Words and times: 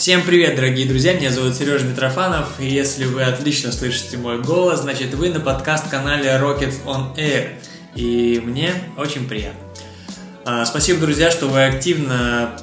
Всем 0.00 0.22
привет, 0.24 0.56
дорогие 0.56 0.88
друзья, 0.88 1.12
меня 1.12 1.30
зовут 1.30 1.54
Сережа 1.54 1.84
Митрофанов, 1.84 2.58
и 2.58 2.66
если 2.66 3.04
вы 3.04 3.22
отлично 3.22 3.70
слышите 3.70 4.16
мой 4.16 4.40
голос, 4.40 4.80
значит 4.80 5.12
вы 5.12 5.28
на 5.28 5.40
подкаст-канале 5.40 6.30
Rockets 6.40 6.82
on 6.86 7.14
Air, 7.16 7.50
и 7.94 8.40
мне 8.42 8.72
очень 8.96 9.28
приятно. 9.28 9.60
А, 10.46 10.64
спасибо, 10.64 11.00
друзья, 11.00 11.30
что 11.30 11.48
вы 11.48 11.66
активно 11.66 12.56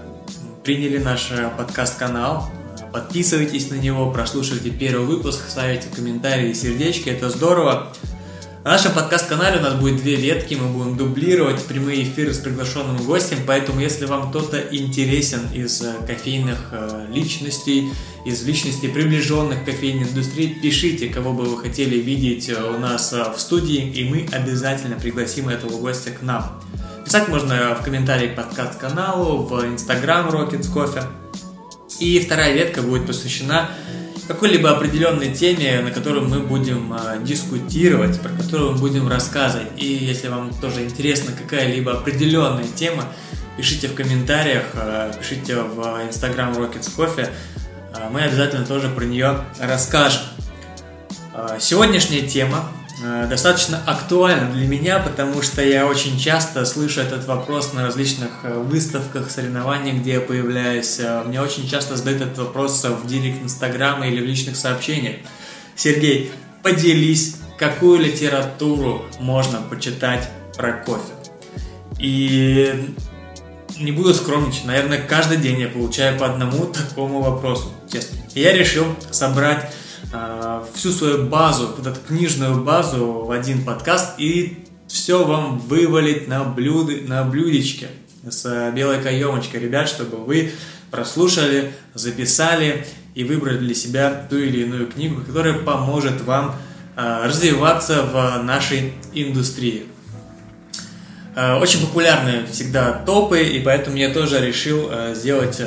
приняли 0.64 0.98
наш 0.98 1.30
подкаст-канал, 1.56 2.50
подписывайтесь 2.92 3.70
на 3.70 3.76
него, 3.76 4.10
прослушивайте 4.10 4.72
первый 4.72 5.06
выпуск, 5.06 5.48
ставите 5.48 5.90
комментарии 5.96 6.50
и 6.50 6.56
сердечки, 6.56 7.10
это 7.10 7.30
здорово. 7.30 7.94
На 8.68 8.74
нашем 8.74 8.92
подкаст-канале 8.92 9.60
у 9.60 9.62
нас 9.62 9.76
будет 9.76 10.02
две 10.02 10.16
ветки, 10.16 10.56
мы 10.56 10.68
будем 10.68 10.98
дублировать 10.98 11.64
прямые 11.64 12.04
эфиры 12.04 12.34
с 12.34 12.40
приглашенным 12.40 12.98
гостем, 12.98 13.38
поэтому 13.48 13.80
если 13.80 14.04
вам 14.04 14.30
кто-то 14.30 14.60
интересен 14.60 15.40
из 15.54 15.82
э, 15.82 15.94
кофейных 16.06 16.58
э, 16.72 17.06
личностей, 17.10 17.88
из 18.26 18.44
личностей, 18.44 18.90
приближенных 18.90 19.64
к 19.64 19.68
кофейной 19.68 20.04
индустрии, 20.10 20.48
пишите, 20.62 21.08
кого 21.08 21.32
бы 21.32 21.46
вы 21.46 21.58
хотели 21.62 21.96
видеть 21.96 22.50
э, 22.50 22.62
у 22.62 22.78
нас 22.78 23.14
в 23.14 23.40
студии, 23.40 23.90
и 23.90 24.04
мы 24.04 24.28
обязательно 24.34 24.98
пригласим 24.98 25.48
этого 25.48 25.80
гостя 25.80 26.12
к 26.12 26.22
нам. 26.22 26.62
Писать 27.06 27.30
можно 27.30 27.74
в 27.74 27.86
комментарии 27.86 28.28
к 28.28 28.36
подкаст-каналу, 28.36 29.44
в 29.44 29.64
Instagram 29.64 30.28
Rockets 30.28 30.70
Coffee. 30.74 31.06
И 32.02 32.20
вторая 32.20 32.52
ветка 32.54 32.82
будет 32.82 33.08
посвящена 33.08 33.70
какой-либо 34.28 34.70
определенной 34.70 35.34
теме, 35.34 35.82
на 35.82 35.92
которую 35.92 36.28
мы 36.28 36.40
будем 36.40 36.94
э, 36.94 37.20
дискутировать, 37.24 38.20
про 38.20 38.30
которую 38.30 38.74
мы 38.74 38.78
будем 38.78 39.08
рассказывать. 39.08 39.70
И 39.78 39.86
если 39.86 40.28
вам 40.28 40.54
тоже 40.54 40.84
интересна 40.84 41.32
какая-либо 41.32 41.94
определенная 41.94 42.68
тема, 42.76 43.06
пишите 43.56 43.88
в 43.88 43.96
комментариях, 43.96 44.66
э, 44.74 45.14
пишите 45.18 45.56
в 45.56 46.06
Instagram 46.08 46.54
Rockets 46.54 46.92
Coffee, 46.96 47.30
э, 47.96 48.10
мы 48.12 48.22
обязательно 48.22 48.66
тоже 48.66 48.90
про 48.90 49.06
нее 49.06 49.40
расскажем. 49.60 50.22
Сегодняшняя 51.60 52.28
тема 52.28 52.68
достаточно 53.00 53.82
актуально 53.86 54.52
для 54.52 54.68
меня, 54.68 55.00
потому 55.00 55.42
что 55.42 55.62
я 55.62 55.86
очень 55.86 56.18
часто 56.18 56.66
слышу 56.66 57.02
этот 57.02 57.26
вопрос 57.26 57.74
на 57.74 57.84
различных 57.86 58.30
э, 58.44 58.58
выставках, 58.58 59.30
соревнованиях, 59.30 59.98
где 59.98 60.14
я 60.14 60.22
появляюсь. 60.22 61.00
Э, 61.00 61.24
мне 61.24 61.40
очень 61.40 61.68
часто 61.70 61.96
задают 61.96 62.22
этот 62.22 62.38
вопрос 62.40 62.84
в 62.84 63.08
директ 63.08 63.44
Инстаграма 63.44 64.08
или 64.08 64.20
в 64.20 64.26
личных 64.26 64.56
сообщениях. 64.56 65.18
Сергей, 65.76 66.32
поделись, 66.64 67.36
какую 67.60 68.00
литературу 68.00 69.06
можно 69.20 69.62
почитать 69.62 70.28
про 70.56 70.74
кофе? 70.74 71.14
И 72.00 72.94
не 73.78 73.92
буду 73.92 74.14
скромничать, 74.16 74.66
наверное, 74.66 75.00
каждый 75.00 75.38
день 75.38 75.60
я 75.60 75.68
получаю 75.68 76.18
по 76.18 76.26
одному 76.26 76.66
такому 76.66 77.22
вопросу, 77.22 77.72
честно. 77.92 78.18
И 78.34 78.42
я 78.42 78.54
решил 78.54 78.86
собрать 79.12 79.72
Э, 79.72 79.87
всю 80.74 80.92
свою 80.92 81.26
базу, 81.26 81.74
вот 81.78 81.86
эту 81.86 82.00
книжную 82.08 82.64
базу 82.64 83.26
в 83.26 83.32
один 83.32 83.66
подкаст 83.66 84.14
и 84.18 84.66
все 84.88 85.26
вам 85.26 85.60
вывалить 85.60 86.28
на, 86.28 86.44
блюды, 86.44 87.04
на 87.06 87.24
блюдечке 87.24 87.90
с 88.30 88.72
белой 88.72 89.02
каемочкой, 89.02 89.60
ребят, 89.60 89.90
чтобы 89.90 90.18
вы 90.18 90.52
прослушали, 90.92 91.74
записали 91.94 92.86
и 93.16 93.24
выбрали 93.24 93.58
для 93.58 93.76
себя 93.76 94.28
ту 94.30 94.38
или 94.38 94.64
иную 94.64 94.88
книгу, 94.88 95.22
которая 95.22 95.54
поможет 95.56 96.22
вам 96.22 96.56
э, 96.96 97.22
развиваться 97.26 98.04
в 98.04 98.44
нашей 98.44 98.94
индустрии. 99.14 99.88
Э, 101.36 101.56
очень 101.60 101.82
популярны 101.82 102.46
всегда 102.50 102.94
топы, 102.94 103.44
и 103.44 103.60
поэтому 103.60 103.98
я 103.98 104.14
тоже 104.14 104.46
решил 104.46 104.90
сделать 105.14 105.62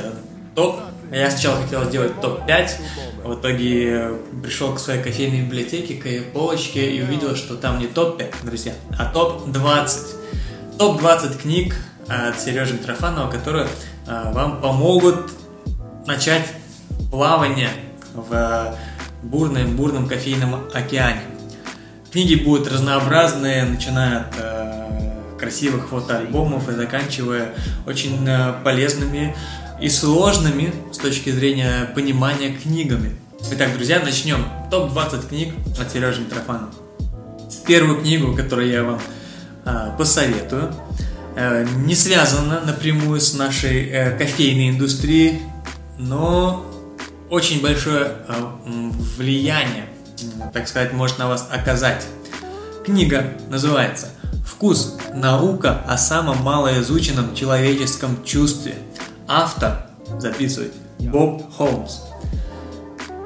топ. 0.55 0.80
Я 1.12 1.28
сначала 1.30 1.61
хотел 1.61 1.84
сделать 1.84 2.20
топ-5, 2.20 2.70
в 3.25 3.34
итоге 3.34 3.91
э, 3.91 4.19
пришел 4.42 4.72
к 4.75 4.78
своей 4.78 5.03
кофейной 5.03 5.42
библиотеке, 5.42 5.94
к 5.94 6.33
полочке 6.33 6.89
и 6.89 7.02
увидел, 7.02 7.34
что 7.34 7.57
там 7.57 7.80
не 7.80 7.89
топ-5, 7.89 8.33
друзья, 8.45 8.74
а 8.96 9.07
топ-20. 9.07 9.90
Топ-20 10.79 11.42
книг 11.42 11.74
от 12.07 12.40
Сережи 12.40 12.74
Митрофанова, 12.74 13.29
которые 13.29 13.67
э, 14.07 14.33
вам 14.33 14.61
помогут 14.61 15.33
начать 16.07 16.46
плавание 17.11 17.70
в 18.14 18.77
бурном, 19.23 19.77
бурном 19.77 20.08
кофейном 20.08 20.68
океане. 20.73 21.23
Книги 22.13 22.36
будут 22.36 22.68
разнообразные, 22.68 23.64
начиная 23.64 24.20
от 24.20 24.34
э, 24.39 24.90
красивых 25.40 25.89
фотоальбомов 25.89 26.68
и 26.68 26.73
заканчивая 26.73 27.55
очень 27.86 28.29
э, 28.29 28.55
полезными 28.63 29.34
и 29.80 29.89
сложными 29.89 30.73
с 30.92 30.98
точки 30.98 31.30
зрения 31.30 31.91
понимания 31.95 32.51
книгами. 32.51 33.17
Итак, 33.52 33.73
друзья, 33.74 34.01
начнем. 34.01 34.45
Топ-20 34.70 35.29
книг 35.29 35.55
от 35.80 35.91
Сережи 35.91 36.20
Митрофанова. 36.20 36.73
Первую 37.67 38.01
книгу, 38.01 38.35
которую 38.36 38.69
я 38.69 38.85
вам 38.85 39.01
э, 39.64 39.90
посоветую, 39.96 40.74
э, 41.36 41.67
не 41.85 41.95
связана 41.95 42.61
напрямую 42.61 43.20
с 43.20 43.35
нашей 43.35 43.89
э, 43.89 44.19
кофейной 44.19 44.70
индустрией, 44.70 45.40
но 45.98 46.67
очень 47.30 47.63
большое 47.63 48.13
э, 48.29 48.33
влияние, 49.17 49.86
так 50.52 50.69
сказать, 50.69 50.92
может 50.92 51.19
на 51.19 51.29
вас 51.29 51.48
оказать. 51.51 52.07
Книга 52.85 53.33
называется 53.48 54.08
«Вкус. 54.45 54.98
Наука 55.14 55.83
о 55.86 55.96
самом 55.96 56.42
малоизученном 56.42 57.35
человеческом 57.35 58.23
чувстве». 58.24 58.74
Автор, 59.33 59.86
записывайте, 60.18 60.74
Боб 60.98 61.55
Холмс. 61.55 62.01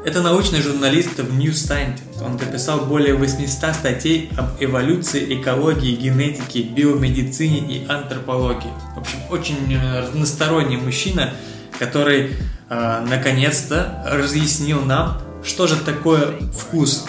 Это 0.04 0.20
научный 0.20 0.60
журналист 0.60 1.19
в 1.19 1.38
New 1.38 1.50
Scientist. 1.53 2.22
Он 2.22 2.32
написал 2.37 2.81
более 2.81 3.15
800 3.15 3.75
статей 3.75 4.28
об 4.37 4.62
эволюции, 4.62 5.41
экологии, 5.41 5.97
генетике, 5.97 6.60
биомедицине 6.60 7.60
и 7.60 7.87
антропологии. 7.88 8.70
В 8.94 8.98
общем, 8.98 9.19
очень 9.31 9.72
э, 9.72 10.00
разносторонний 10.00 10.76
мужчина, 10.76 11.32
который 11.78 12.32
э, 12.69 13.06
наконец-то 13.09 14.04
разъяснил 14.04 14.82
нам, 14.82 15.22
что 15.43 15.66
же 15.66 15.76
такое 15.76 16.38
вкус. 16.53 17.06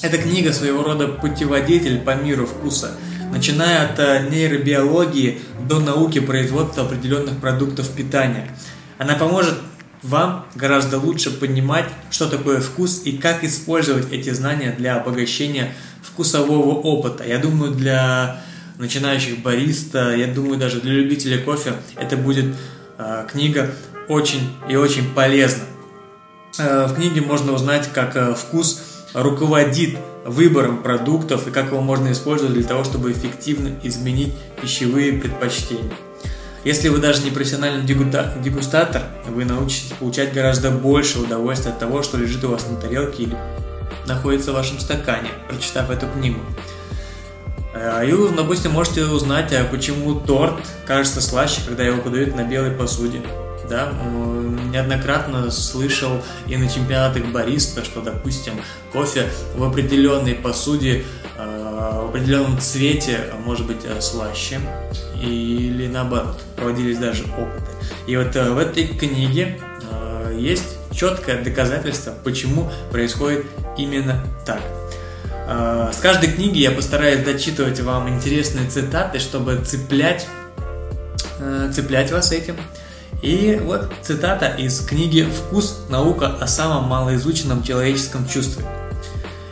Эта 0.00 0.16
книга 0.16 0.54
своего 0.54 0.82
рода 0.82 1.08
путеводитель 1.08 1.98
по 1.98 2.14
миру 2.14 2.46
вкуса– 2.46 2.92
начиная 3.32 3.84
от 3.88 3.98
э, 3.98 4.28
нейробиологии 4.30 5.40
до 5.68 5.80
науки 5.80 6.20
производства 6.20 6.84
определенных 6.84 7.38
продуктов 7.40 7.88
питания. 7.90 8.50
Она 8.98 9.14
поможет 9.14 9.54
вам 10.02 10.46
гораздо 10.54 10.98
лучше 10.98 11.30
понимать, 11.30 11.86
что 12.10 12.28
такое 12.28 12.60
вкус 12.60 13.02
и 13.04 13.18
как 13.18 13.44
использовать 13.44 14.12
эти 14.12 14.30
знания 14.30 14.74
для 14.76 14.96
обогащения 14.96 15.74
вкусового 16.02 16.74
опыта. 16.74 17.24
Я 17.24 17.38
думаю, 17.38 17.72
для 17.72 18.40
начинающих 18.78 19.40
бариста, 19.40 20.14
я 20.14 20.26
думаю, 20.28 20.58
даже 20.58 20.80
для 20.80 20.92
любителей 20.92 21.38
кофе 21.38 21.74
это 21.96 22.16
будет 22.16 22.54
э, 22.98 23.26
книга 23.30 23.70
очень 24.08 24.50
и 24.68 24.76
очень 24.76 25.12
полезна. 25.14 25.64
Э, 26.58 26.86
в 26.86 26.94
книге 26.94 27.20
можно 27.20 27.52
узнать, 27.52 27.90
как 27.92 28.16
э, 28.16 28.34
вкус 28.34 28.82
руководит 29.14 29.98
выбором 30.28 30.82
продуктов 30.82 31.46
и 31.46 31.50
как 31.50 31.66
его 31.66 31.80
можно 31.80 32.12
использовать 32.12 32.54
для 32.54 32.64
того, 32.64 32.84
чтобы 32.84 33.12
эффективно 33.12 33.70
изменить 33.82 34.34
пищевые 34.60 35.14
предпочтения. 35.14 35.90
Если 36.64 36.88
вы 36.88 36.98
даже 36.98 37.22
не 37.22 37.30
профессиональный 37.30 37.84
дегустатор, 37.84 39.02
вы 39.28 39.44
научитесь 39.44 39.92
получать 39.98 40.32
гораздо 40.32 40.70
больше 40.70 41.20
удовольствия 41.20 41.70
от 41.70 41.78
того, 41.78 42.02
что 42.02 42.18
лежит 42.18 42.44
у 42.44 42.48
вас 42.48 42.66
на 42.68 42.76
тарелке 42.76 43.24
или 43.24 43.36
находится 44.06 44.52
в 44.52 44.54
вашем 44.54 44.78
стакане, 44.78 45.30
прочитав 45.48 45.90
эту 45.90 46.06
книгу. 46.08 46.40
А, 47.74 48.02
и, 48.02 48.12
допустим, 48.34 48.72
можете 48.72 49.04
узнать, 49.04 49.52
а 49.52 49.64
почему 49.64 50.20
торт 50.20 50.56
кажется 50.86 51.20
слаще, 51.20 51.60
когда 51.66 51.84
его 51.84 52.02
подают 52.02 52.34
на 52.34 52.42
белой 52.42 52.72
посуде 52.72 53.22
да, 53.68 53.92
неоднократно 54.72 55.50
слышал 55.50 56.22
и 56.46 56.56
на 56.56 56.68
чемпионатах 56.68 57.26
бариста, 57.26 57.84
что, 57.84 58.00
допустим, 58.00 58.54
кофе 58.92 59.28
в 59.54 59.64
определенной 59.64 60.34
посуде, 60.34 61.04
э, 61.36 62.00
в 62.02 62.08
определенном 62.08 62.58
цвете 62.58 63.32
может 63.44 63.66
быть 63.66 63.84
э, 63.84 64.00
слаще, 64.00 64.60
или 65.20 65.86
наоборот, 65.86 66.40
проводились 66.56 66.98
даже 66.98 67.24
опыты. 67.24 67.70
И 68.06 68.16
вот 68.16 68.34
э, 68.36 68.50
в 68.50 68.58
этой 68.58 68.86
книге 68.86 69.60
есть 70.36 70.76
четкое 70.92 71.42
доказательство, 71.42 72.14
почему 72.22 72.70
происходит 72.92 73.46
именно 73.76 74.24
так. 74.46 74.60
С 75.92 75.96
каждой 75.96 76.30
книги 76.30 76.58
я 76.58 76.70
постараюсь 76.70 77.24
дочитывать 77.24 77.80
вам 77.80 78.08
интересные 78.08 78.68
цитаты, 78.68 79.18
чтобы 79.18 79.56
цеплять, 79.64 80.28
цеплять 81.72 82.12
вас 82.12 82.30
этим. 82.30 82.56
И 83.22 83.60
вот 83.62 83.90
цитата 84.02 84.46
из 84.46 84.80
книги 84.80 85.22
«Вкус. 85.22 85.80
Наука 85.88 86.36
о 86.40 86.46
самом 86.46 86.84
малоизученном 86.84 87.64
человеческом 87.64 88.28
чувстве». 88.28 88.64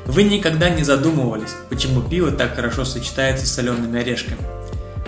Вы 0.07 0.23
никогда 0.23 0.71
не 0.71 0.85
задумывались, 0.85 1.57
почему 1.69 2.01
пиво 2.01 2.31
так 2.31 2.55
хорошо 2.55 2.85
сочетается 2.85 3.45
с 3.45 3.53
солеными 3.53 4.01
орешками? 4.01 4.39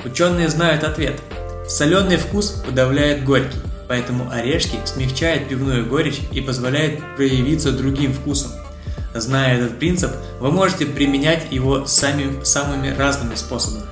Ученые 0.04 0.48
знают 0.48 0.82
ответ. 0.82 1.20
Соленый 1.68 2.16
вкус 2.16 2.62
подавляет 2.66 3.24
горький. 3.24 3.60
Поэтому 3.86 4.28
орешки 4.30 4.76
смягчают 4.84 5.48
пивную 5.48 5.86
горечь 5.86 6.20
и 6.32 6.40
позволяют 6.40 7.00
проявиться 7.16 7.72
другим 7.72 8.12
вкусом. 8.12 8.50
Зная 9.14 9.56
этот 9.56 9.78
принцип, 9.78 10.10
вы 10.40 10.50
можете 10.50 10.84
применять 10.84 11.50
его 11.52 11.86
сами, 11.86 12.42
самыми 12.44 12.88
разными 12.88 13.34
способами. 13.34 13.86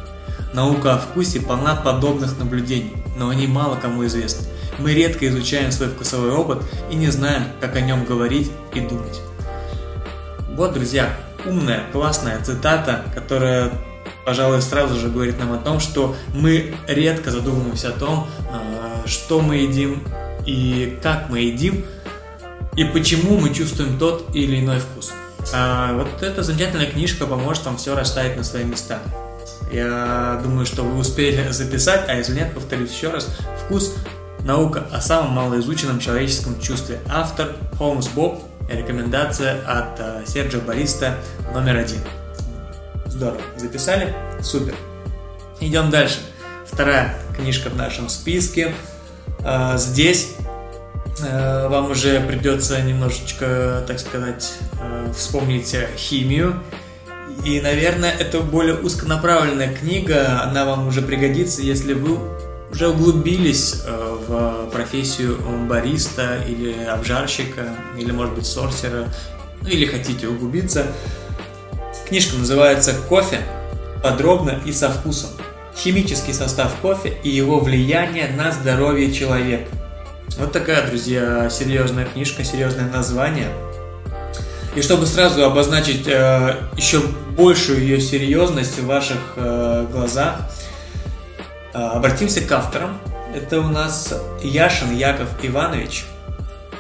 Наука 0.53 0.95
о 0.95 0.99
вкусе 0.99 1.41
полна 1.41 1.77
подобных 1.77 2.39
наблюдений, 2.39 2.95
но 3.17 3.31
они 3.31 3.47
мало 3.47 3.77
кому 3.77 4.05
известны. 4.07 4.47
Мы 4.79 4.95
редко 4.95 5.27
изучаем 5.29 5.73
свой 5.73 5.89
вкусовой 5.89 6.31
опыт 6.31 6.63
и 6.91 6.97
не 6.97 7.09
знаем, 7.09 7.45
как 7.61 7.77
о 7.77 7.81
нем 7.81 8.05
говорить 8.05 8.51
и 8.75 8.81
думать. 8.81 9.21
Вот, 10.51 10.73
друзья, 10.73 11.15
умная, 11.45 11.85
классная 11.93 12.43
цитата, 12.43 13.05
которая, 13.15 13.73
пожалуй, 14.25 14.61
сразу 14.63 14.99
же 14.99 15.09
говорит 15.09 15.39
нам 15.39 15.53
о 15.53 15.59
том, 15.59 15.81
что 15.81 16.17
мы 16.35 16.75
редко 16.87 17.31
задумываемся 17.31 17.91
о 17.91 17.93
том, 17.93 18.27
а, 18.51 19.07
что 19.07 19.41
мы 19.41 19.57
едим 19.57 20.03
и 20.47 20.99
как 21.03 21.29
мы 21.29 21.41
едим, 21.41 21.85
и 22.75 22.85
почему 22.85 23.39
мы 23.39 23.53
чувствуем 23.53 23.99
тот 23.99 24.35
или 24.35 24.61
иной 24.61 24.81
вкус. 24.81 25.13
А 25.55 25.95
вот 25.95 26.23
эта 26.23 26.43
замечательная 26.43 26.87
книжка 26.87 27.27
поможет 27.27 27.65
вам 27.65 27.77
все 27.77 27.95
расставить 27.95 28.37
на 28.37 28.45
свои 28.45 28.65
места. 28.65 28.99
Я 29.73 30.41
думаю, 30.43 30.67
что 30.67 30.83
вы 30.83 30.99
успели 30.99 31.51
записать, 31.51 32.09
а 32.09 32.15
если 32.15 32.35
нет, 32.35 32.55
повторюсь 32.55 32.93
еще 32.93 33.11
раз. 33.11 33.29
Вкус– 33.65 33.95
наука 34.47 34.87
о 34.93 35.01
самом 35.01 35.33
малоизученном 35.33 35.99
человеческом 35.99 36.61
чувстве. 36.61 37.01
Автор 37.09 37.49
Холмс 37.77 38.09
Боб. 38.09 38.43
Рекомендация 38.71 39.61
от 39.67 40.01
э, 40.01 40.23
Серджа 40.27 40.59
Бариста 40.59 41.17
номер 41.53 41.77
один. 41.77 41.99
Здорово. 43.07 43.41
Записали? 43.57 44.15
Супер. 44.41 44.75
Идем 45.61 45.91
дальше. 45.91 46.19
Вторая 46.65 47.17
книжка 47.37 47.71
в 47.71 47.77
нашем 47.77 48.09
списке. 48.09 48.73
Э, 49.41 49.75
здесь 49.77 50.35
э, 51.21 51.69
вам 51.69 51.91
уже 51.91 52.21
придется 52.21 52.81
немножечко, 52.83 53.85
так 53.87 53.99
сказать, 53.99 54.55
вспомнить 55.15 55.75
химию 55.97 56.63
и, 57.45 57.61
наверное, 57.61 58.13
это 58.13 58.41
более 58.41 58.77
узконаправленная 58.77 59.75
книга, 59.75 60.43
она 60.43 60.65
вам 60.65 60.89
уже 60.89 61.03
пригодится, 61.03 61.63
если 61.63 61.93
вы 61.93 62.19
уже 62.77 62.89
углубились 62.89 63.83
э, 63.87 64.19
в 64.29 64.71
профессию 64.71 65.39
бариста 65.67 66.45
или 66.47 66.85
обжарщика, 66.85 67.71
или, 67.97 68.13
может 68.13 68.35
быть, 68.35 68.47
сорсера, 68.47 69.09
ну 69.63 69.69
или 69.69 69.87
хотите 69.87 70.29
углубиться. 70.29 70.87
Книжка 72.07 72.37
называется 72.37 72.95
«Кофе. 73.09 73.41
Подробно 74.03 74.61
и 74.67 74.73
со 74.73 74.91
вкусом. 74.91 75.31
Химический 75.75 76.35
состав 76.35 76.75
кофе 76.83 77.17
и 77.23 77.31
его 77.31 77.61
влияние 77.61 78.29
на 78.37 78.53
здоровье 78.53 79.11
человека». 79.11 79.71
Вот 80.39 80.53
такая, 80.53 80.87
друзья, 80.87 81.49
серьезная 81.49 82.05
книжка, 82.05 82.45
серьезное 82.45 82.91
название– 82.91 83.49
и 84.77 84.83
чтобы 84.83 85.07
сразу 85.07 85.43
обозначить 85.43 86.07
э, 86.07 86.55
еще 86.77 87.01
большую 87.31 87.81
ее 87.81 87.99
серьезность 87.99 88.79
в 88.79 88.85
ваших 88.85 89.33
э, 89.37 89.87
глазах, 89.91 90.41
обратимся 91.77 92.41
к 92.41 92.51
авторам. 92.53 92.99
Это 93.35 93.61
у 93.61 93.69
нас 93.69 94.15
Яшин 94.43 94.97
Яков 94.97 95.29
Иванович 95.43 96.05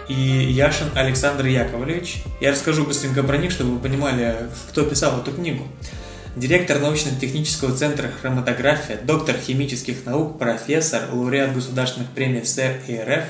и 0.09 0.15
Яшин 0.15 0.89
Александр 0.95 1.47
Яковлевич. 1.47 2.23
Я 2.41 2.53
расскажу 2.53 2.85
быстренько 2.85 3.23
про 3.23 3.37
них, 3.37 3.51
чтобы 3.51 3.75
вы 3.75 3.79
понимали, 3.79 4.49
кто 4.71 4.85
писал 4.85 5.21
эту 5.21 5.33
книгу. 5.33 5.67
Директор 6.35 6.79
научно-технического 6.79 7.77
центра 7.77 8.09
хроматография, 8.09 8.99
доктор 9.03 9.37
химических 9.37 10.05
наук, 10.07 10.39
профессор, 10.39 11.03
лауреат 11.13 11.55
государственных 11.55 12.11
премий 12.11 12.43
СССР 12.43 12.81
и 12.87 12.99
РФ. 12.99 13.25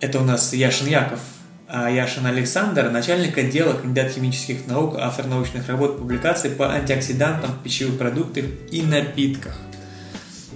Это 0.00 0.20
у 0.20 0.24
нас 0.24 0.52
Яшин 0.52 0.86
Яков 0.88 1.20
а 1.20 1.33
Яшин 1.68 2.26
Александр, 2.26 2.90
начальник 2.90 3.38
отдела, 3.38 3.72
кандидат 3.72 4.12
химических 4.12 4.66
наук, 4.66 4.96
автор 4.98 5.26
научных 5.26 5.68
работ, 5.68 5.98
публикаций 5.98 6.50
по 6.50 6.70
антиоксидантам 6.70 7.52
в 7.52 7.62
пищевых 7.62 7.98
продуктах 7.98 8.44
и 8.70 8.82
напитках. 8.82 9.56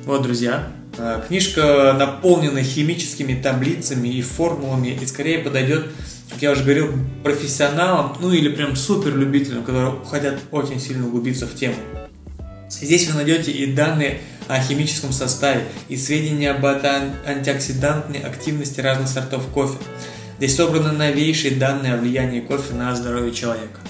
Вот, 0.05 0.23
друзья, 0.23 0.69
а, 0.99 1.21
книжка 1.27 1.95
наполнена 1.99 2.63
химическими 2.63 3.41
таблицами 3.41 4.09
и 4.09 4.23
формулами 4.23 4.99
и 5.01 5.07
скорее 5.07 5.39
подойдет, 5.39 5.87
как 6.31 6.43
я 6.43 6.51
уже 6.53 6.63
говорил, 6.63 6.93
профессионалам, 7.25 8.17
ну 8.21 8.33
или 8.33 8.49
прям 8.51 8.77
супер 8.77 9.17
любителям, 9.17 9.65
которые 9.65 9.95
хотят 10.05 10.39
очень 10.51 10.79
сильно 10.79 11.07
углубиться 11.07 11.47
в 11.47 11.55
тему. 11.55 11.77
Здесь 12.69 13.09
вы 13.09 13.15
найдете 13.15 13.51
и 13.51 13.73
данные 13.73 14.21
о 14.47 14.61
химическом 14.61 15.13
составе, 15.13 15.65
и 15.89 15.97
сведения 15.97 16.51
об 16.51 16.65
антиоксидантной 16.65 18.21
активности 18.21 18.81
разных 18.81 19.09
сортов 19.09 19.47
кофе. 19.49 19.79
Здесь 20.39 20.55
собраны 20.55 20.93
новейшие 20.93 21.57
данные 21.57 21.95
о 21.95 21.97
влиянии 21.97 22.39
кофе 22.39 22.73
на 22.73 22.95
здоровье 22.95 23.35
человека. 23.35 23.81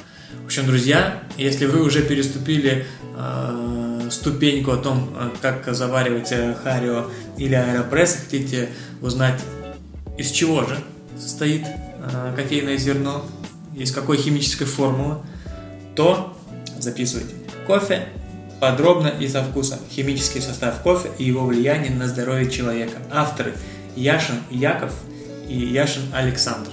В 0.43 0.47
общем, 0.47 0.65
друзья, 0.65 1.23
если 1.37 1.67
вы 1.67 1.83
уже 1.83 2.03
переступили 2.03 2.87
э, 3.19 4.09
ступеньку 4.11 4.71
о 4.71 4.79
том, 4.79 5.11
э, 5.15 5.29
как 5.43 5.75
заваривать 5.75 6.33
э, 6.33 6.55
харио 6.55 7.11
или 7.37 7.55
аэропресс, 7.55 8.17
хотите 8.25 8.71
узнать, 9.03 9.39
из 10.17 10.31
чего 10.31 10.65
же 10.65 10.79
состоит 11.19 11.67
э, 11.67 12.33
кофейное 12.35 12.79
зерно, 12.79 13.27
из 13.77 13.93
какой 13.93 14.17
химической 14.17 14.65
формулы, 14.65 15.19
то 15.95 16.35
записывайте. 16.79 17.35
Кофе 17.67 18.07
подробно 18.59 19.09
и 19.09 19.29
со 19.29 19.43
вкусом. 19.43 19.81
Химический 19.91 20.41
состав 20.41 20.81
кофе 20.81 21.11
и 21.19 21.25
его 21.25 21.45
влияние 21.45 21.91
на 21.91 22.09
здоровье 22.09 22.51
человека. 22.51 22.97
Авторы 23.11 23.53
Яшин 23.97 24.37
Яков– 24.51 24.95
и 25.49 25.57
Яшин 25.57 26.03
Александр. 26.13 26.71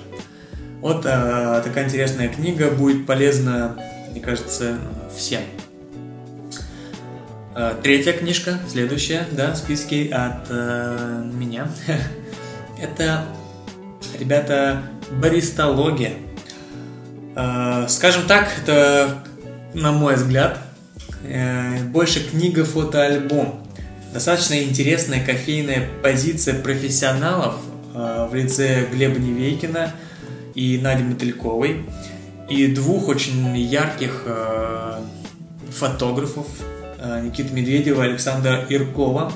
Вот 0.82 1.06
э, 1.06 1.62
такая 1.64 1.86
интересная 1.86 2.28
книга 2.28 2.70
будет 2.70 3.08
полезна, 3.08 3.76
мне 4.12 4.20
кажется, 4.20 4.78
всем. 5.16 5.42
Э, 7.56 7.74
третья 7.82 8.14
книжка, 8.14 8.60
следующая, 8.70 9.26
да, 9.32 9.54
в 9.54 9.58
списке 9.58 10.10
от 10.14 10.48
э, 10.50 11.24
меня. 11.34 11.68
Это, 12.82 13.26
ребята, 14.20 14.84
баристология. 15.12 16.14
Э, 17.36 17.86
скажем 17.88 18.28
так, 18.28 18.50
это, 18.62 19.24
на 19.74 19.92
мой 19.92 20.16
взгляд, 20.16 20.60
э, 21.24 21.84
больше 21.86 22.30
книга-фотоальбом. 22.30 23.66
Достаточно 24.14 24.62
интересная 24.62 25.26
кофейная 25.26 25.90
позиция 26.04 26.62
профессионалов– 26.62 27.56
в 27.96 28.36
лице 28.36 28.88
Глеба 28.92 29.18
Невейкина 29.20 29.94
и 30.54 30.80
Нади 30.82 31.04
Мотыльковой, 31.04 31.86
и 32.50 32.68
двух 32.68 33.08
очень 33.08 33.58
ярких 33.58 34.24
э, 34.26 35.02
фотографов 35.72 36.48
э, 37.00 37.22
Никиты 37.24 37.54
Медведева 37.54 38.04
и 38.04 38.10
Александра 38.10 38.66
Иркова. 38.70 39.32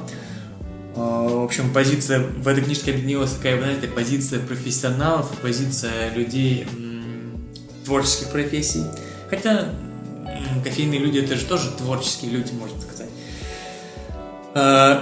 В 0.95 1.43
общем, 1.45 1.71
позиция 1.71 2.19
в 2.19 2.47
этой 2.47 2.61
книжке 2.61 2.91
объединилась 2.91 3.31
такая, 3.31 3.57
знаете, 3.57 3.87
позиция 3.87 4.39
профессионалов, 4.39 5.31
позиция 5.41 6.13
людей 6.13 6.67
творческих 7.85 8.27
профессий. 8.31 8.83
Хотя 9.29 9.69
кофейные 10.63 10.99
люди 10.99 11.19
это 11.19 11.35
же 11.35 11.45
тоже 11.45 11.71
творческие 11.71 12.31
люди. 12.31 12.51
Э, 12.51 12.88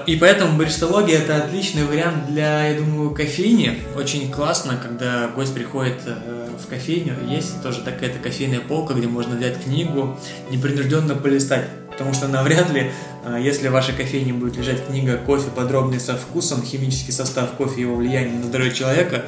и 0.05 0.15
поэтому 0.17 0.57
баристология 0.57 1.19
это 1.19 1.37
отличный 1.37 1.85
вариант 1.85 2.27
для, 2.27 2.67
я 2.67 2.79
думаю, 2.79 3.11
кофейни. 3.11 3.79
Очень 3.95 4.31
классно, 4.31 4.77
когда 4.81 5.27
гость 5.29 5.53
приходит 5.53 5.99
э, 6.05 6.49
в 6.61 6.67
кофейню, 6.67 7.15
есть 7.27 7.61
тоже 7.63 7.81
такая-то 7.81 8.19
кофейная 8.19 8.59
полка, 8.59 8.93
где 8.93 9.07
можно 9.07 9.35
взять 9.35 9.63
книгу, 9.63 10.17
непринужденно 10.51 11.15
полистать. 11.15 11.67
Потому 11.91 12.13
что 12.13 12.27
навряд 12.27 12.71
ли, 12.71 12.91
э, 13.25 13.39
если 13.41 13.69
в 13.69 13.71
вашей 13.71 13.95
кофейне 13.95 14.33
будет 14.33 14.57
лежать 14.57 14.85
книга 14.85 15.17
«Кофе 15.17 15.49
подробный 15.55 15.99
со 15.99 16.15
вкусом. 16.15 16.61
Химический 16.61 17.13
состав 17.13 17.51
кофе 17.51 17.77
и 17.77 17.81
его 17.81 17.95
влияние 17.95 18.39
на 18.39 18.45
здоровье 18.45 18.73
человека», 18.73 19.23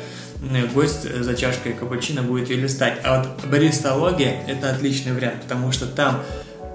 гость 0.74 1.04
за 1.04 1.36
чашкой 1.36 1.74
капучино 1.74 2.24
будет 2.24 2.50
ее 2.50 2.58
листать. 2.62 3.00
А 3.04 3.20
вот 3.20 3.50
баристология– 3.50 4.44
это 4.48 4.72
отличный 4.72 5.14
вариант, 5.14 5.42
потому 5.44 5.72
что 5.72 5.86
там 5.86 6.22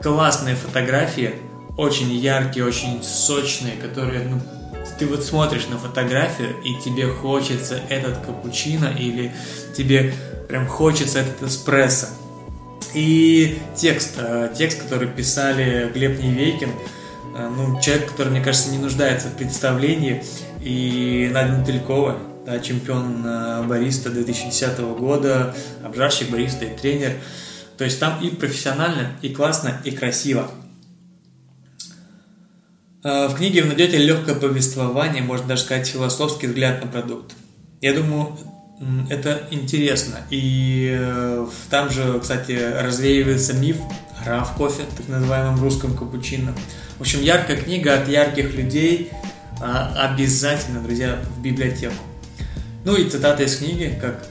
классные 0.02 0.54
фотографии– 0.54 1.34
очень 1.76 2.12
яркие, 2.12 2.64
очень 2.64 3.02
сочные, 3.02 3.76
которые, 3.76 4.24
ну, 4.24 4.40
ты 4.98 5.06
вот 5.06 5.24
смотришь 5.24 5.66
на 5.68 5.78
фотографию, 5.78 6.54
и 6.62 6.74
тебе 6.80 7.08
хочется 7.08 7.80
этот 7.88 8.18
капучино, 8.18 8.94
или 8.96 9.32
тебе 9.76 10.14
прям 10.48 10.66
хочется 10.66 11.20
этот 11.20 11.42
эспрессо. 11.42 12.06
И 12.94 13.58
текст, 13.74 14.14
э, 14.18 14.52
текст, 14.56 14.82
который 14.82 15.08
писали 15.08 15.90
Глеб 15.92 16.22
Невейкин, 16.22 16.70
э, 17.36 17.52
ну, 17.56 17.80
человек, 17.80 18.10
который, 18.10 18.28
мне 18.28 18.40
кажется, 18.40 18.70
не 18.70 18.78
нуждается 18.78 19.28
в 19.28 19.36
представлении, 19.36 20.22
и 20.60 21.28
Надя 21.32 21.54
Мотылькова, 21.54 22.18
да, 22.46 22.60
чемпион 22.60 23.24
э, 23.26 23.64
бариста 23.64 24.10
2010 24.10 24.78
года, 24.96 25.56
обжарщик, 25.82 26.30
бариста 26.30 26.66
и 26.66 26.76
тренер. 26.76 27.14
То 27.76 27.84
есть 27.84 27.98
там 27.98 28.20
и 28.22 28.28
профессионально, 28.28 29.16
и 29.22 29.30
классно, 29.30 29.80
и 29.82 29.90
красиво. 29.90 30.48
Э, 33.04 33.28
в 33.28 33.34
книге 33.34 33.62
вы 33.62 33.68
найдете 33.68 33.98
легкое 33.98 34.34
повествование, 34.34 35.22
можно 35.22 35.48
даже 35.48 35.62
сказать 35.62 35.86
философский 35.86 36.46
взгляд 36.46 36.82
на 36.82 36.90
продукт. 36.90 37.34
Я 37.82 37.92
думаю, 37.92 38.36
это 39.10 39.46
интересно. 39.50 40.16
И 40.30 40.90
э, 40.98 41.46
там 41.68 41.90
же, 41.90 42.18
кстати, 42.18 42.52
развеивается 42.80 43.52
миф 43.52 43.76
гора 44.18 44.42
в 44.44 44.56
кофе, 44.56 44.84
так 44.96 45.06
называемом 45.08 45.60
русском 45.60 45.94
капучино. 45.94 46.54
В 46.96 47.02
общем, 47.02 47.20
яркая 47.20 47.58
книга 47.58 47.94
от 47.94 48.08
ярких 48.08 48.54
людей. 48.54 49.10
А, 49.60 50.10
обязательно, 50.10 50.80
друзья, 50.80 51.18
в 51.36 51.42
библиотеку. 51.42 51.94
Ну 52.84 52.96
и 52.96 53.08
цитата 53.08 53.42
из 53.42 53.56
книги, 53.56 53.96
как 54.00 54.26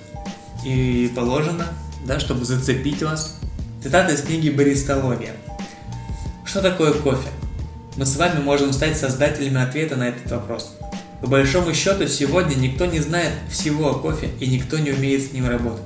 и 0.65 1.11
положено, 1.15 1.67
да, 2.05 2.19
чтобы 2.19 2.43
зацепить 2.43 3.03
вас. 3.03 3.39
Цитата 3.83 4.13
из 4.13 4.21
книги 4.21 4.49
«Баристология». 4.49 5.33
Что 6.45 6.61
такое 6.61 6.93
кофе? 6.93 7.29
Мы 7.95 8.07
с 8.07 8.15
вами 8.15 8.41
можем 8.41 8.73
стать 8.73 8.97
создателями 8.97 9.61
ответа 9.61 9.95
на 9.95 10.07
этот 10.07 10.31
вопрос. 10.31 10.75
По 11.21 11.27
большому 11.27 11.75
счету, 11.75 12.07
сегодня 12.07 12.55
никто 12.55 12.87
не 12.87 12.99
знает 12.99 13.33
всего 13.51 13.91
о 13.91 13.99
кофе 13.99 14.29
и 14.39 14.47
никто 14.47 14.79
не 14.79 14.91
умеет 14.91 15.21
с 15.21 15.31
ним 15.31 15.47
работать. 15.47 15.83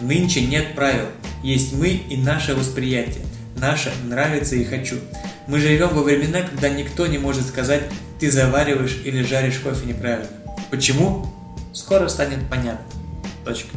Нынче 0.00 0.42
нет 0.42 0.76
правил, 0.76 1.06
есть 1.42 1.72
мы 1.72 1.88
и 1.88 2.16
наше 2.16 2.54
восприятие. 2.54 3.24
Наше 3.56 3.92
нравится 4.04 4.54
и 4.54 4.62
хочу. 4.62 4.96
Мы 5.48 5.58
живем 5.58 5.88
во 5.88 6.02
времена, 6.04 6.42
когда 6.42 6.68
никто 6.68 7.08
не 7.08 7.18
может 7.18 7.44
сказать, 7.44 7.82
ты 8.20 8.30
завариваешь 8.30 9.00
или 9.04 9.24
жаришь 9.24 9.58
кофе 9.58 9.84
неправильно. 9.86 10.28
Почему? 10.70 11.26
Скоро 11.72 12.06
станет 12.06 12.48
понятно. 12.48 12.86
Точка. 13.44 13.70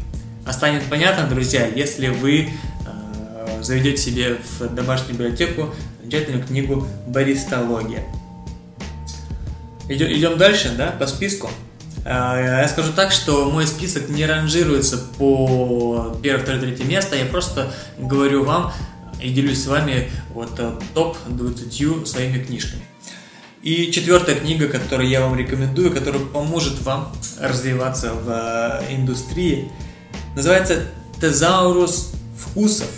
А 0.46 0.54
станет 0.54 0.84
понятно, 0.84 1.28
друзья, 1.28 1.66
если 1.66 2.10
вы 2.10 2.50
э, 2.50 3.64
заведете 3.64 3.98
себе 3.98 4.38
в 4.60 4.76
домашнюю 4.76 5.14
библиотеку 5.14 5.74
замечательную 6.12 6.46
книгу 6.46 6.88
«Баристология». 7.08 8.04
Идем 9.88 10.38
дальше, 10.38 10.74
да, 10.78 10.88
по 10.88 11.08
списку. 11.08 11.50
А, 12.06 12.62
я 12.62 12.68
скажу 12.68 12.92
так, 12.94 13.12
что 13.12 13.50
мой 13.50 13.66
список 13.66 14.10
не 14.10 14.26
ранжируется 14.26 14.98
по 15.18 16.18
первое, 16.22 16.44
второе, 16.44 16.62
третье 16.62 16.84
место. 16.84 17.16
Я 17.16 17.26
просто 17.26 17.72
говорю 17.98 18.44
вам 18.44 18.74
и 19.22 19.30
делюсь 19.30 19.64
с 19.64 19.68
вами 19.68 20.10
вот 20.34 20.60
э, 20.60 20.72
топ 20.94 21.18
20 21.28 22.08
своими 22.08 22.44
книжками. 22.44 22.84
И 23.62 23.92
четвертая 23.92 24.36
книга, 24.36 24.68
которую 24.68 25.08
я 25.08 25.22
вам 25.22 25.38
рекомендую, 25.38 25.94
которая 25.94 26.24
поможет 26.24 26.82
вам 26.82 27.14
развиваться 27.40 28.14
в 28.14 28.30
э, 28.30 28.94
индустрии, 28.96 29.72
называется 30.36 30.88
«Тезаурус 31.20 32.14
вкусов». 32.38 32.90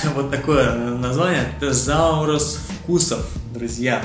Вот 0.14 0.30
такое 0.30 0.72
название 0.74 1.44
«Тезаурус 1.58 2.58
вкусов», 2.82 3.26
друзья. 3.54 4.02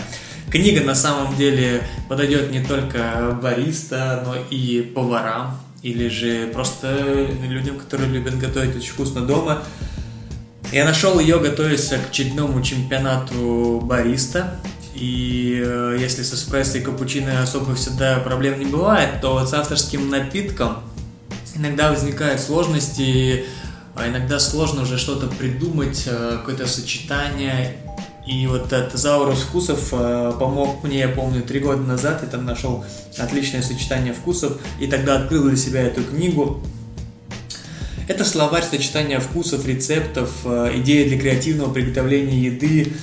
Книга 0.49 0.81
на 0.81 0.95
самом 0.95 1.35
деле 1.35 1.81
подойдет 2.07 2.51
не 2.51 2.63
только 2.63 3.37
бариста, 3.41 4.23
но 4.25 4.35
и 4.49 4.81
поварам, 4.81 5.57
или 5.81 6.07
же 6.07 6.47
просто 6.47 7.27
людям, 7.43 7.77
которые 7.77 8.09
любят 8.09 8.37
готовить 8.37 8.75
очень 8.75 8.91
вкусно 8.91 9.21
дома. 9.21 9.63
Я 10.71 10.85
нашел 10.85 11.19
ее, 11.19 11.39
готовясь 11.39 11.89
к 11.89 12.09
очередному 12.09 12.61
чемпионату 12.61 13.81
бариста. 13.83 14.59
И 14.95 15.61
э, 15.65 15.97
если 15.99 16.23
с 16.23 16.33
эспрессо 16.33 16.77
и 16.77 16.81
капучино 16.81 17.43
особо 17.43 17.75
всегда 17.75 18.19
проблем 18.19 18.59
не 18.59 18.65
бывает, 18.65 19.21
то 19.21 19.33
вот 19.33 19.49
с 19.49 19.53
авторским 19.53 20.09
напитком 20.09 20.77
иногда 21.55 21.91
возникают 21.91 22.39
сложности, 22.39 23.45
а 23.95 24.07
иногда 24.07 24.39
сложно 24.39 24.83
уже 24.83 24.97
что-то 24.97 25.27
придумать, 25.27 26.03
э, 26.05 26.37
какое-то 26.37 26.67
сочетание 26.67 27.75
и 28.25 28.47
вот 28.47 28.69
Тезаурус 28.69 29.41
вкусов 29.41 29.89
э, 29.91 30.33
помог 30.39 30.83
мне, 30.83 30.99
я 30.99 31.09
помню, 31.09 31.43
три 31.43 31.59
года 31.59 31.81
назад 31.81 32.21
я 32.23 32.27
там 32.27 32.43
нашел 32.43 32.83
отличное 33.19 33.61
сочетание 33.61 34.13
вкусов, 34.13 34.57
и 34.79 34.87
тогда 34.87 35.17
открыл 35.17 35.47
для 35.47 35.55
себя 35.55 35.81
эту 35.83 36.03
книгу. 36.03 36.63
Это 38.07 38.25
словарь 38.25 38.63
сочетания 38.63 39.19
вкусов, 39.19 39.67
рецептов, 39.67 40.31
э, 40.43 40.71
идеи 40.77 41.07
для 41.07 41.19
креативного 41.19 41.71
приготовления 41.71 42.39
еды, 42.39 42.93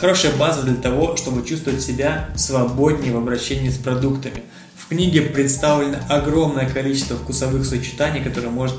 хорошая 0.00 0.32
база 0.36 0.62
для 0.62 0.76
того, 0.76 1.16
чтобы 1.16 1.44
чувствовать 1.44 1.82
себя 1.82 2.28
свободнее 2.36 3.12
в 3.12 3.16
обращении 3.16 3.70
с 3.70 3.78
продуктами. 3.78 4.44
В 4.76 4.88
книге 4.88 5.22
представлено 5.22 5.98
огромное 6.08 6.68
количество 6.68 7.16
вкусовых 7.16 7.64
сочетаний, 7.64 8.22
которые 8.22 8.50
может, 8.50 8.76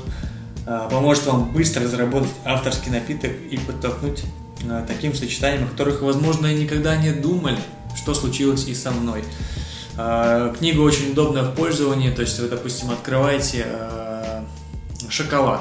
поможет 0.64 1.26
вам 1.26 1.52
быстро 1.52 1.84
разработать 1.84 2.30
авторский 2.44 2.90
напиток 2.90 3.32
и 3.50 3.58
подтолкнуть 3.58 4.24
Э, 4.68 4.84
таким 4.86 5.14
сочетанием, 5.14 5.64
о 5.64 5.68
которых, 5.68 6.00
возможно, 6.02 6.52
никогда 6.52 6.96
не 6.96 7.12
думали, 7.12 7.58
что 7.96 8.14
случилось 8.14 8.66
и 8.66 8.74
со 8.74 8.90
мной. 8.90 9.24
Э, 9.96 10.54
книга 10.58 10.80
очень 10.80 11.12
удобная 11.12 11.42
в 11.42 11.54
пользовании, 11.54 12.10
то 12.10 12.22
есть 12.22 12.38
вы, 12.38 12.48
допустим, 12.48 12.90
открываете 12.90 13.66
шоколад, 15.08 15.60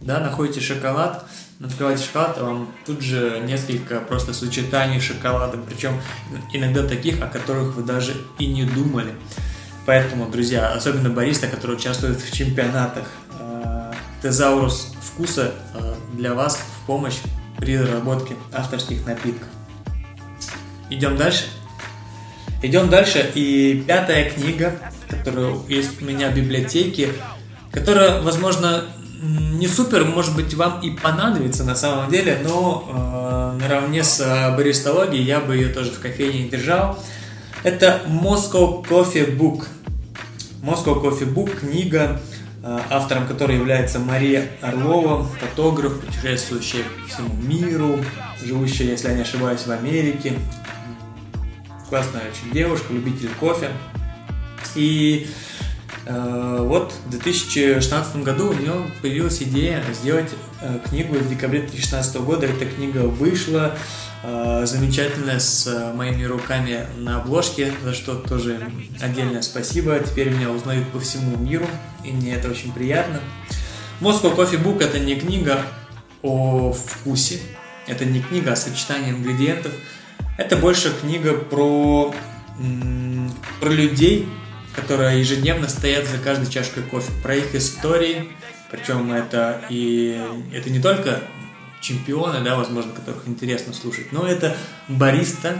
да, 0.00 0.18
находите 0.18 0.60
шоколад, 0.60 1.24
открываете 1.64 2.04
шоколад, 2.04 2.36
а 2.38 2.44
вам 2.44 2.68
тут 2.84 3.00
же 3.00 3.40
несколько 3.46 4.00
просто 4.00 4.34
сочетаний 4.34 5.00
шоколада, 5.00 5.56
причем 5.56 6.00
иногда 6.52 6.86
таких, 6.86 7.22
о 7.22 7.28
которых 7.28 7.76
вы 7.76 7.84
даже 7.84 8.14
и 8.38 8.46
не 8.46 8.64
думали. 8.64 9.14
Поэтому, 9.86 10.28
друзья, 10.28 10.72
особенно 10.72 11.10
бариста, 11.10 11.46
который 11.46 11.76
участвует 11.76 12.20
в 12.20 12.32
чемпионатах, 12.32 13.06
тезаурус 14.22 14.94
вкуса 15.02 15.52
для 16.14 16.34
вас 16.34 16.56
в 16.56 16.86
помощь 16.86 17.18
при 17.58 17.78
разработке 17.78 18.34
авторских 18.52 19.06
напитков. 19.06 19.48
Идем 20.90 21.16
дальше. 21.16 21.44
Идем 22.62 22.88
дальше. 22.88 23.30
И 23.34 23.84
пятая 23.86 24.30
книга, 24.30 24.78
которая 25.08 25.54
есть 25.68 26.00
у 26.00 26.04
меня 26.04 26.30
в 26.30 26.34
библиотеке, 26.34 27.10
которая, 27.72 28.20
возможно, 28.22 28.84
не 29.22 29.66
супер, 29.68 30.04
может 30.04 30.34
быть, 30.34 30.54
вам 30.54 30.80
и 30.80 30.90
понадобится 30.90 31.64
на 31.64 31.74
самом 31.74 32.10
деле, 32.10 32.40
но 32.42 33.54
э, 33.56 33.62
наравне 33.62 34.02
с 34.02 34.18
баристологией 34.56 35.22
я 35.22 35.40
бы 35.40 35.56
ее 35.56 35.68
тоже 35.68 35.92
в 35.92 36.00
кофейне 36.00 36.48
держал. 36.48 36.98
Это 37.62 38.02
Moscow 38.06 38.84
Coffee 38.84 39.36
Book. 39.36 39.66
Moscow 40.62 41.00
Coffee 41.00 41.32
Book 41.32 41.60
книга 41.60 42.20
Э, 42.20 42.31
автором 42.62 43.26
которой 43.26 43.56
является 43.56 43.98
Мария 43.98 44.48
Орлова, 44.60 45.24
фотограф, 45.24 46.00
путешествующая 46.00 46.84
по 46.84 47.08
всему 47.08 47.34
миру, 47.42 47.98
живущая, 48.40 48.88
если 48.88 49.08
я 49.08 49.14
не 49.14 49.22
ошибаюсь, 49.22 49.66
в 49.66 49.70
Америке. 49.70 50.34
Классная 51.88 52.22
очень 52.22 52.52
девушка, 52.52 52.92
любитель 52.92 53.30
кофе. 53.40 53.70
И 54.74 55.26
э, 56.06 56.56
вот 56.60 56.94
в 57.06 57.10
2016 57.10 58.16
году 58.22 58.50
у 58.50 58.54
нее 58.54 58.90
появилась 59.02 59.42
идея 59.42 59.82
сделать 59.92 60.30
э, 60.60 60.78
книгу 60.88 61.14
в 61.14 61.28
декабре 61.28 61.60
2016 61.60 62.16
года. 62.22 62.46
Эта 62.46 62.64
книга 62.64 63.00
вышла, 63.00 63.76
Э, 64.24 64.62
замечательная 64.66 65.40
с 65.40 65.66
э, 65.66 65.92
моими 65.92 66.22
руками 66.22 66.86
на 66.96 67.16
обложке, 67.20 67.72
за 67.82 67.92
что 67.92 68.14
тоже 68.14 68.60
отдельное 69.00 69.42
спасибо. 69.42 69.98
Теперь 69.98 70.30
меня 70.30 70.50
узнают 70.50 70.88
по 70.92 71.00
всему 71.00 71.36
миру, 71.36 71.66
и 72.04 72.12
мне 72.12 72.34
это 72.34 72.48
очень 72.48 72.72
приятно. 72.72 73.20
Moscow 74.00 74.36
Coffee 74.36 74.62
Book 74.62 74.82
это 74.82 75.00
не 75.00 75.16
книга 75.16 75.62
о 76.22 76.72
вкусе, 76.72 77.40
это 77.88 78.04
не 78.04 78.20
книга 78.20 78.52
о 78.52 78.56
сочетании 78.56 79.10
ингредиентов, 79.10 79.72
это 80.38 80.56
больше 80.56 80.92
книга 81.00 81.34
про, 81.34 82.14
про 83.60 83.70
людей, 83.70 84.28
которые 84.76 85.18
ежедневно 85.18 85.68
стоят 85.68 86.06
за 86.06 86.18
каждой 86.18 86.48
чашкой 86.48 86.84
кофе, 86.84 87.10
про 87.24 87.34
их 87.34 87.56
истории, 87.56 88.28
причем 88.70 89.12
это 89.12 89.60
и 89.68 90.20
это 90.52 90.70
не 90.70 90.80
только 90.80 91.20
чемпионы, 91.82 92.42
да, 92.42 92.56
возможно, 92.56 92.92
которых 92.92 93.28
интересно 93.28 93.74
слушать. 93.74 94.12
Но 94.12 94.26
это 94.26 94.56
бариста, 94.88 95.58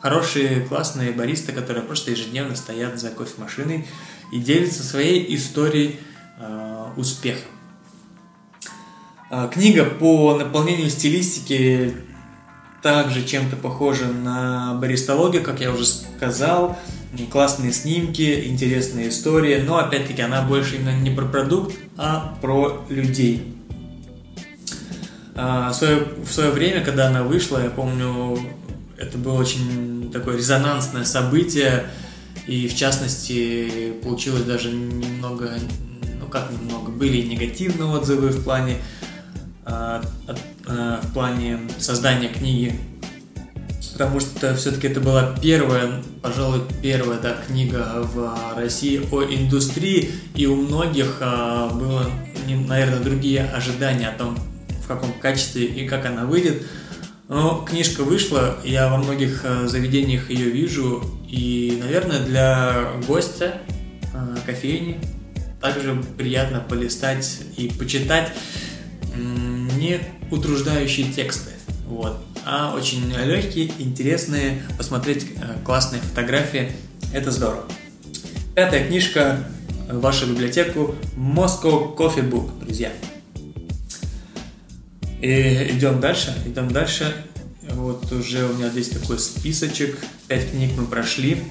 хорошие, 0.00 0.60
классные 0.62 1.12
баристы, 1.12 1.52
которые 1.52 1.84
просто 1.84 2.10
ежедневно 2.10 2.56
стоят 2.56 3.00
за 3.00 3.10
кофемашиной 3.10 3.86
и 4.32 4.40
делятся 4.40 4.82
своей 4.82 5.34
историей 5.34 6.00
э, 6.38 6.86
успеха. 6.96 7.46
Э, 9.30 9.48
книга 9.52 9.84
по 9.84 10.36
наполнению 10.36 10.90
стилистики 10.90 11.94
также 12.82 13.24
чем-то 13.24 13.56
похожа 13.56 14.06
на 14.06 14.74
баристологию, 14.74 15.42
как 15.42 15.60
я 15.60 15.72
уже 15.72 15.86
сказал. 15.86 16.76
Классные 17.30 17.72
снимки, 17.72 18.46
интересные 18.46 19.08
истории, 19.08 19.60
но 19.60 19.78
опять-таки 19.78 20.22
она 20.22 20.42
больше 20.42 20.76
именно 20.76 20.96
не 20.98 21.10
про 21.10 21.26
продукт, 21.26 21.74
а 21.96 22.38
про 22.40 22.84
людей. 22.88 23.49
А, 25.42 25.70
в 25.70 25.74
свое, 25.74 26.04
в 26.22 26.30
свое 26.30 26.50
время, 26.50 26.84
когда 26.84 27.06
она 27.06 27.22
вышла, 27.22 27.62
я 27.62 27.70
помню, 27.70 28.38
это 28.98 29.16
было 29.16 29.40
очень 29.40 30.10
такое 30.12 30.36
резонансное 30.36 31.04
событие, 31.04 31.86
и 32.46 32.68
в 32.68 32.76
частности 32.76 33.94
получилось 34.02 34.42
даже 34.42 34.70
немного, 34.70 35.52
ну 36.20 36.26
как 36.26 36.50
немного, 36.50 36.90
были 36.90 37.22
негативные 37.22 37.88
отзывы 37.88 38.28
в 38.28 38.44
плане, 38.44 38.76
а, 39.64 40.02
а, 40.66 41.00
в 41.02 41.14
плане 41.14 41.60
создания 41.78 42.28
книги, 42.28 42.78
потому 43.94 44.20
что 44.20 44.54
все-таки 44.56 44.88
это 44.88 45.00
была 45.00 45.34
первая, 45.40 46.02
пожалуй, 46.20 46.60
первая 46.82 47.18
да, 47.18 47.38
книга 47.46 48.02
в 48.02 48.36
России 48.56 49.00
о 49.10 49.22
индустрии, 49.22 50.10
и 50.34 50.44
у 50.44 50.56
многих 50.56 51.20
было, 51.20 52.04
наверное, 52.46 53.00
другие 53.00 53.44
ожидания 53.44 54.10
о 54.10 54.18
том, 54.18 54.36
каком 54.94 55.12
качестве 55.12 55.66
и 55.66 55.86
как 55.86 56.06
она 56.06 56.24
выйдет. 56.24 56.62
Но 57.28 57.64
книжка 57.64 58.02
вышла, 58.02 58.58
я 58.64 58.88
во 58.88 58.96
многих 58.96 59.42
а, 59.44 59.66
заведениях 59.66 60.30
ее 60.30 60.50
вижу, 60.50 61.02
и, 61.28 61.78
наверное, 61.80 62.20
для 62.20 62.92
гостя 63.06 63.58
а, 64.12 64.36
кофейни 64.44 64.98
также 65.60 66.02
приятно 66.16 66.60
полистать 66.60 67.40
и 67.56 67.68
почитать 67.68 68.32
не 69.14 70.00
утруждающие 70.30 71.12
тексты. 71.12 71.50
Вот 71.86 72.16
а 72.44 72.74
очень 72.74 73.12
легкие, 73.12 73.70
интересные, 73.78 74.62
посмотреть 74.76 75.26
э, 75.36 75.56
классные 75.64 76.00
фотографии. 76.00 76.72
Это 77.12 77.30
здорово. 77.30 77.64
Пятая 78.54 78.86
книжка 78.86 79.44
в 79.88 80.00
вашу 80.00 80.26
библиотеку 80.26 80.94
Moscow 81.16 81.94
Coffee 81.96 82.28
Book, 82.28 82.58
друзья. 82.60 82.92
И 85.20 85.68
идем 85.72 86.00
дальше, 86.00 86.34
идем 86.46 86.68
дальше. 86.68 87.14
Вот 87.70 88.10
уже 88.12 88.44
у 88.46 88.54
меня 88.54 88.68
здесь 88.70 88.88
такой 88.88 89.18
списочек. 89.18 89.98
Пять 90.28 90.50
книг 90.50 90.72
мы 90.76 90.86
прошли. 90.86 91.42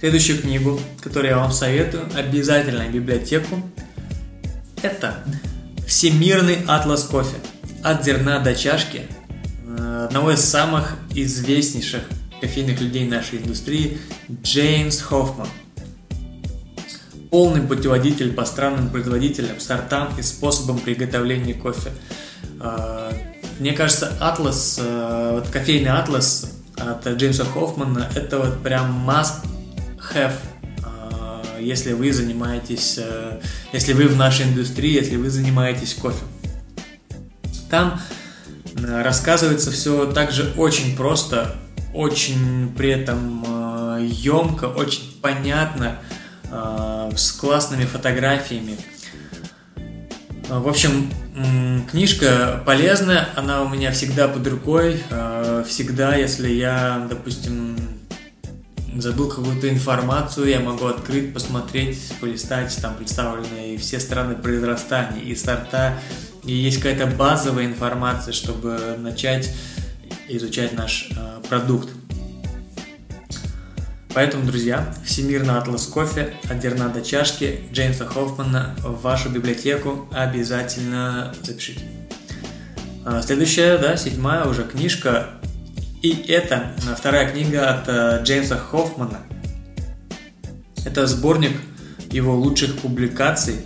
Следующую 0.00 0.40
книгу, 0.40 0.80
которую 1.00 1.30
я 1.30 1.38
вам 1.38 1.50
советую, 1.50 2.08
обязательно 2.14 2.84
в 2.84 2.92
библиотеку, 2.92 3.60
это 4.82 5.24
Всемирный 5.86 6.58
атлас 6.66 7.04
кофе. 7.04 7.36
От 7.82 8.04
зерна 8.04 8.40
до 8.40 8.54
чашки 8.54 9.02
одного 10.04 10.32
из 10.32 10.40
самых 10.40 10.96
известнейших 11.14 12.02
кофейных 12.40 12.80
людей 12.80 13.06
нашей 13.08 13.38
индустрии 13.38 13.98
Джеймс 14.42 15.00
Хоффман. 15.00 15.48
Полный 17.30 17.60
путеводитель 17.60 18.32
по 18.32 18.44
странным 18.44 18.88
производителям, 18.88 19.60
сортам 19.60 20.08
и 20.18 20.22
способам 20.22 20.78
приготовления 20.78 21.54
кофе. 21.54 21.90
А, 22.60 23.12
мне 23.58 23.72
кажется, 23.72 24.12
атлас, 24.20 24.80
а, 24.80 25.34
вот 25.34 25.48
кофейный 25.48 25.90
атлас 25.90 26.54
от 26.76 27.06
Джеймса 27.06 27.44
Хоффмана 27.44 28.08
это 28.14 28.38
вот 28.38 28.62
прям 28.62 29.08
must 29.08 29.44
have 30.14 30.32
а, 30.84 31.42
если 31.60 31.92
вы 31.92 32.12
занимаетесь, 32.12 32.98
если 33.72 33.92
вы 33.92 34.08
в 34.08 34.16
нашей 34.16 34.46
индустрии, 34.46 34.94
если 34.94 35.16
вы 35.16 35.28
занимаетесь 35.28 35.94
кофе. 35.94 36.24
Там 37.70 38.00
Рассказывается 38.80 39.70
все 39.70 40.06
также 40.12 40.52
очень 40.56 40.96
просто, 40.96 41.56
очень 41.92 42.72
при 42.76 42.90
этом 42.90 43.44
емко, 44.00 44.66
очень 44.66 45.18
понятно, 45.20 45.98
с 46.50 47.32
классными 47.32 47.84
фотографиями. 47.84 48.76
В 50.48 50.66
общем, 50.66 51.10
книжка 51.90 52.62
полезная, 52.64 53.28
она 53.36 53.62
у 53.62 53.68
меня 53.68 53.92
всегда 53.92 54.28
под 54.28 54.46
рукой. 54.46 55.02
Э, 55.10 55.62
всегда, 55.66 56.16
если 56.16 56.48
я, 56.48 57.06
допустим, 57.08 57.76
забыл 58.96 59.28
какую-то 59.28 59.68
информацию, 59.68 60.48
я 60.48 60.60
могу 60.60 60.86
открыть, 60.86 61.34
посмотреть, 61.34 62.00
полистать, 62.20 62.76
там 62.80 62.94
представлены 62.94 63.76
все 63.76 64.00
страны 64.00 64.36
произрастания 64.36 65.22
и 65.22 65.34
сорта 65.34 65.98
и 66.44 66.52
есть 66.52 66.78
какая-то 66.78 67.06
базовая 67.06 67.66
информация, 67.66 68.32
чтобы 68.32 68.96
начать 68.98 69.52
изучать 70.28 70.72
наш 70.72 71.10
э, 71.10 71.42
продукт. 71.48 71.90
Поэтому, 74.18 74.46
друзья, 74.46 74.92
Всемирный 75.04 75.56
атлас 75.56 75.86
кофе 75.86 76.34
от 76.50 76.60
зерна 76.60 76.88
до 76.88 77.02
чашки 77.02 77.60
Джеймса 77.72 78.04
Хоффмана 78.04 78.74
в 78.82 79.00
вашу 79.00 79.28
библиотеку 79.28 80.08
обязательно 80.10 81.32
запишите. 81.40 81.82
А, 83.04 83.22
следующая, 83.22 83.78
да, 83.78 83.96
седьмая 83.96 84.44
уже 84.46 84.64
книжка. 84.64 85.28
И 86.02 86.10
это 86.26 86.72
вторая 86.98 87.30
книга 87.30 87.70
от 87.70 87.84
э, 87.86 88.20
Джеймса 88.24 88.56
Хоффмана. 88.56 89.20
Это 90.84 91.06
сборник 91.06 91.52
его 92.10 92.34
лучших 92.34 92.76
публикаций, 92.78 93.60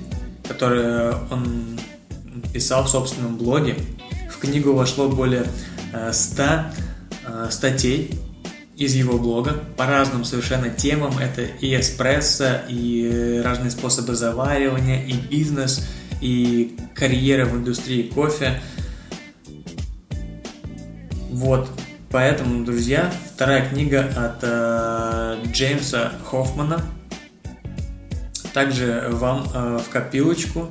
которые 0.46 1.14
он 1.30 1.80
писал 2.52 2.84
в 2.84 2.90
собственном 2.90 3.38
блоге. 3.38 3.76
В 4.30 4.36
книгу 4.38 4.74
вошло 4.74 5.08
более 5.08 5.46
100 6.12 6.42
э, 6.42 6.62
э, 7.24 7.48
статей 7.50 8.20
из 8.84 8.94
его 8.94 9.18
блога 9.18 9.54
по 9.76 9.86
разным 9.86 10.24
совершенно 10.24 10.68
темам. 10.70 11.18
Это 11.18 11.42
и 11.42 11.74
эспрессо, 11.78 12.62
и 12.68 13.40
разные 13.44 13.70
способы 13.70 14.14
заваривания, 14.14 15.04
и 15.04 15.12
бизнес, 15.12 15.86
и 16.20 16.76
карьера 16.94 17.46
в 17.46 17.56
индустрии 17.56 18.02
кофе. 18.02 18.60
Вот, 21.30 21.68
поэтому, 22.10 22.64
друзья, 22.64 23.12
вторая 23.34 23.68
книга 23.68 24.10
от 24.16 24.38
э, 24.42 25.38
Джеймса 25.46 26.12
Хоффмана. 26.24 26.82
Также 28.52 29.06
вам 29.10 29.46
э, 29.54 29.78
в 29.78 29.88
копилочку 29.90 30.68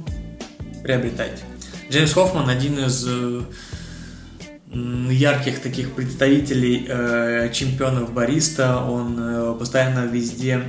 приобретайте. 0.83 1.43
Джеймс 1.89 2.13
Хоффман 2.13 2.49
один 2.49 2.79
из 2.79 3.05
э, 3.07 3.41
ярких 4.73 5.61
таких 5.61 5.93
представителей 5.93 6.85
э, 6.87 7.51
чемпионов 7.51 8.13
бариста. 8.13 8.77
Он 8.77 9.17
э, 9.19 9.55
постоянно 9.59 10.05
везде, 10.05 10.63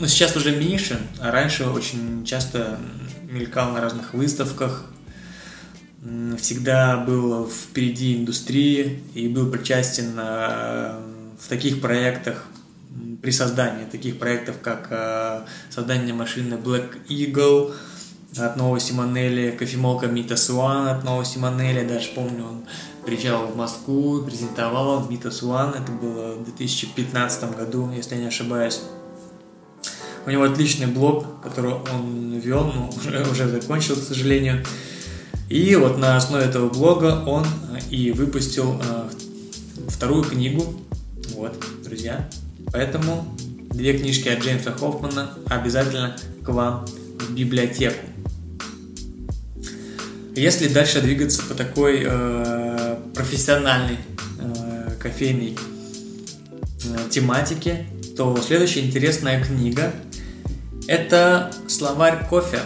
ну 0.00 0.06
сейчас 0.06 0.36
уже 0.36 0.56
меньше, 0.56 0.98
а 1.20 1.30
раньше 1.30 1.66
очень 1.66 2.24
часто 2.24 2.78
мелькал 3.30 3.72
на 3.72 3.80
разных 3.80 4.14
выставках, 4.14 4.86
всегда 6.38 6.96
был 6.96 7.48
впереди 7.48 8.16
индустрии 8.16 9.02
и 9.14 9.28
был 9.28 9.50
причастен 9.50 10.14
в 10.16 11.48
таких 11.48 11.80
проектах 11.80 12.44
при 13.22 13.30
создании 13.30 13.84
таких 13.84 14.18
проектов, 14.18 14.56
как 14.60 15.46
создание 15.70 16.12
машины 16.12 16.54
Black 16.54 17.06
Eagle, 17.08 17.72
от 18.36 18.56
новости 18.56 18.92
Манели, 18.92 19.50
кофемолка 19.50 20.06
Мита 20.06 20.36
Суан 20.36 20.88
от 20.88 21.04
новости 21.04 21.38
Манели, 21.38 21.86
даже 21.86 22.10
помню, 22.14 22.44
он 22.44 22.64
приезжал 23.04 23.46
в 23.46 23.56
Москву, 23.56 24.22
презентовал 24.22 25.06
Мита 25.08 25.30
Суан, 25.30 25.74
это 25.74 25.92
было 25.92 26.34
в 26.34 26.44
2015 26.44 27.56
году, 27.56 27.90
если 27.94 28.14
я 28.14 28.22
не 28.22 28.28
ошибаюсь. 28.28 28.80
У 30.24 30.30
него 30.30 30.44
отличный 30.44 30.86
блог, 30.86 31.26
который 31.42 31.72
он 31.72 32.38
вел, 32.38 32.64
но 32.64 32.90
уже, 32.96 33.26
уже 33.30 33.48
закончил, 33.48 33.96
к 33.96 34.02
сожалению. 34.02 34.64
И 35.48 35.74
вот 35.76 35.98
на 35.98 36.16
основе 36.16 36.44
этого 36.44 36.70
блога 36.70 37.24
он 37.26 37.44
и 37.90 38.12
выпустил 38.12 38.80
э, 38.80 39.08
вторую 39.88 40.22
книгу. 40.22 40.64
Вот, 41.34 41.62
друзья. 41.84 42.30
Поэтому 42.72 43.26
две 43.70 43.98
книжки 43.98 44.28
от 44.28 44.42
Джеймса 44.42 44.72
Хоффмана 44.72 45.30
обязательно 45.46 46.16
к 46.44 46.48
вам 46.48 46.86
в 46.86 47.34
библиотеку. 47.34 48.11
Если 50.34 50.68
дальше 50.68 51.02
двигаться 51.02 51.42
по 51.42 51.54
такой 51.54 52.04
э, 52.06 52.96
профессиональной 53.14 53.98
э, 54.38 54.92
кофейной 54.98 55.58
э, 56.84 57.10
тематике, 57.10 57.86
то 58.16 58.38
следующая 58.40 58.80
интересная 58.80 59.44
книга– 59.44 59.92
это 60.88 61.52
словарь 61.68 62.26
кофе. 62.28 62.60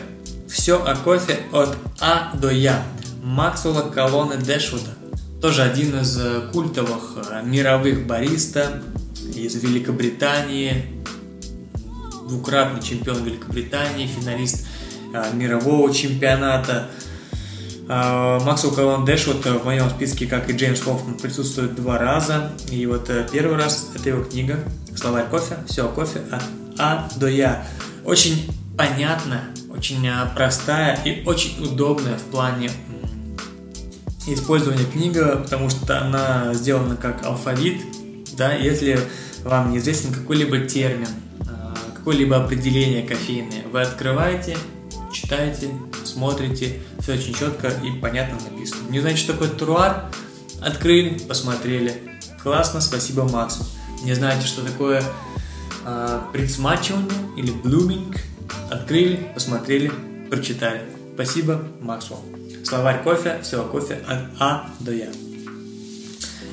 Все 0.49 0.81
о 0.81 0.95
кофе 0.95 1.41
от 1.53 1.77
А 1.99 2.37
до 2.37 2.51
Я. 2.51 2.85
Максула 3.25 3.83
Колоны 3.83 4.37
Дэшвуда. 4.37 4.95
Тоже 5.43 5.63
один 5.63 5.99
из 5.99 6.17
э, 6.21 6.49
культовых 6.53 7.19
э, 7.33 7.43
мировых 7.45 8.07
бариста 8.07 8.81
из 9.35 9.57
Великобритании, 9.57 10.85
двукратный 12.29 12.81
чемпион 12.81 13.25
Великобритании, 13.25 14.07
финалист 14.07 14.69
э, 15.13 15.35
мирового 15.35 15.93
чемпионата– 15.93 16.91
Максвелл 17.89 18.73
Калан 18.73 19.05
вот 19.05 19.45
в 19.45 19.65
моем 19.65 19.89
списке, 19.91 20.27
как 20.27 20.51
и 20.51 20.53
Джеймс 20.53 20.81
Хоффман, 20.81 21.15
присутствует 21.19 21.77
два 21.77 21.99
раза. 21.99 22.53
И 22.71 22.85
вот 22.87 23.09
э, 23.11 23.27
первый 23.31 23.57
раз 23.57 23.91
это 23.95 24.09
его 24.09 24.25
книга 24.25 24.59
«Словарь 24.97 25.29
кофе», 25.29 25.59
все 25.69 25.87
о 25.87 25.89
кофе 25.89 26.21
от 26.33 26.43
А 26.79 27.09
до 27.17 27.29
Я. 27.29 27.65
Очень 28.05 28.51
понятная, 28.77 29.45
очень 29.71 30.05
э, 30.05 30.13
простая 30.35 31.01
и 31.05 31.25
очень 31.25 31.63
удобная 31.65 32.19
в 32.19 32.23
плане 32.23 32.71
использования 34.27 34.85
книга, 34.85 35.37
потому 35.37 35.71
что 35.71 36.01
она 36.01 36.55
сделана 36.55 36.97
как 36.97 37.25
алфавит, 37.25 37.81
да, 38.37 38.53
если 38.53 38.99
вам 39.45 39.71
неизвестен 39.71 40.13
какой-либо 40.13 40.61
термин, 40.67 41.09
э, 41.41 41.45
какое-либо 41.97 42.37
определение 42.37 43.07
кофейное, 43.07 43.63
вы 43.71 43.83
открываете, 43.83 44.57
читаете, 45.13 45.71
смотрите, 46.05 46.81
все 47.01 47.15
очень 47.15 47.35
четко 47.35 47.69
и 47.69 47.91
понятно 48.01 48.39
написано. 48.51 48.89
Не 48.91 49.01
знаете, 49.01 49.21
что 49.21 49.33
такое 49.33 49.49
труар, 49.49 50.11
Открыли, 50.61 51.19
посмотрели. 51.19 52.03
Классно, 52.43 52.81
спасибо 52.81 53.25
Максу. 53.25 53.65
Не 54.03 54.15
знаете, 54.15 54.47
что 54.47 54.65
такое 54.65 55.03
э, 55.85 56.21
предсмачивание 56.33 57.11
или 57.37 57.51
блуминг? 57.51 58.17
Открыли, 58.71 59.29
посмотрели, 59.35 59.93
прочитали. 60.31 60.83
Спасибо 61.15 61.63
Максу. 61.81 62.17
Словарь 62.65 63.03
кофе, 63.03 63.41
все 63.43 63.63
кофе 63.65 64.01
от 64.09 64.19
А 64.41 64.71
до 64.81 64.93
Я. 64.93 65.09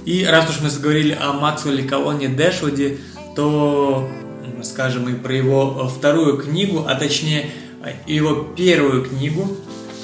И 0.05 0.25
раз 0.25 0.49
уж 0.49 0.59
мы 0.59 0.69
заговорили 0.69 1.17
о 1.19 1.31
Максвелле 1.33 1.83
Колоне 1.83 2.27
Дэшвуде, 2.27 2.97
то 3.35 4.09
скажем 4.63 5.07
и 5.09 5.13
про 5.13 5.33
его 5.33 5.87
вторую 5.87 6.37
книгу, 6.37 6.85
а 6.87 6.95
точнее 6.95 7.51
его 8.07 8.43
первую 8.55 9.05
книгу, 9.05 9.47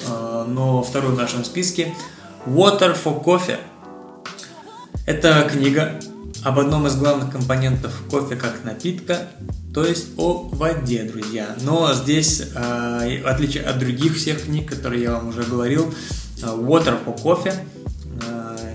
э, 0.08 0.46
но 0.48 0.84
вторую 0.84 1.16
в 1.16 1.18
нашем 1.18 1.44
списке, 1.44 1.94
Water 2.46 2.98
for 3.02 3.24
Coffee. 3.24 3.60
Это 5.06 5.48
книга 5.52 6.00
об 6.44 6.60
одном 6.60 6.88
из 6.88 6.96
главных 6.96 7.32
компонентов 7.32 7.94
кофе 8.10 8.36
как 8.36 8.64
напитка, 8.64 9.28
то 9.74 9.84
есть 9.84 10.10
о 10.18 10.50
воде, 10.52 11.04
друзья. 11.04 11.56
Но 11.62 11.94
здесь, 11.94 12.42
э, 12.56 13.22
в 13.24 13.28
отличие 13.28 13.64
от 13.64 13.80
других 13.80 14.16
всех 14.16 14.46
книг, 14.46 14.70
которые 14.70 15.04
я 15.04 15.14
вам 15.14 15.30
уже 15.30 15.44
говорил, 15.44 15.94
э, 16.42 16.46
Water 16.46 16.98
for 17.06 17.22
Coffee 17.22 17.54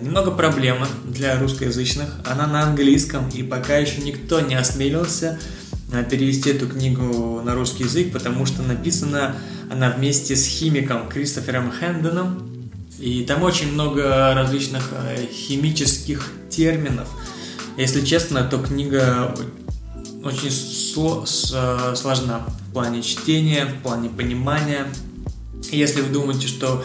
немного 0.05 0.31
проблема 0.31 0.87
для 1.05 1.39
русскоязычных. 1.39 2.09
Она 2.25 2.47
на 2.47 2.63
английском, 2.63 3.29
и 3.31 3.43
пока 3.43 3.79
еще 3.79 4.03
никто 4.03 4.41
не 4.41 4.55
осмелился 4.55 5.39
перевести 6.09 6.51
эту 6.51 6.69
книгу 6.69 7.41
на 7.45 7.55
русский 7.55 7.85
язык, 7.85 8.13
потому 8.13 8.47
что 8.47 8.63
написана 8.63 9.37
она 9.71 9.91
вместе 9.91 10.37
с 10.37 10.47
химиком 10.47 11.09
Кристофером 11.09 11.71
Хэндоном, 11.71 12.71
и 12.99 13.25
там 13.25 13.43
очень 13.43 13.73
много 13.73 14.35
различных 14.35 14.91
э, 14.93 15.27
химических 15.33 16.33
терминов. 16.49 17.09
Если 17.77 18.05
честно, 18.05 18.45
то 18.45 18.59
книга 18.59 19.35
очень 20.23 20.51
сложна 20.51 22.47
в 22.47 22.73
плане 22.73 23.03
чтения, 23.03 23.67
в 23.67 23.83
плане 23.83 24.09
понимания. 24.09 24.87
Если 25.71 26.03
вы 26.03 26.13
думаете, 26.13 26.47
что 26.47 26.85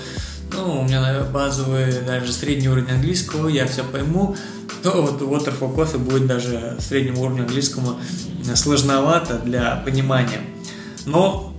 ну, 0.52 0.82
у 0.82 0.84
меня 0.84 1.24
базовый, 1.32 2.02
даже 2.02 2.34
средний 2.34 2.70
уровень 2.70 2.92
английского, 2.92 3.48
я 3.48 3.68
все 3.68 3.84
пойму, 3.84 4.36
то 4.82 5.02
вот 5.02 5.22
Water 5.22 5.54
for 5.58 5.76
Coffee 5.76 5.98
будет 5.98 6.28
даже 6.28 6.78
среднему 6.80 7.24
уровню 7.24 7.44
английскому 7.44 8.00
сложновато 8.56 9.40
для 9.40 9.78
понимания. 9.86 10.42
Но, 11.06 11.54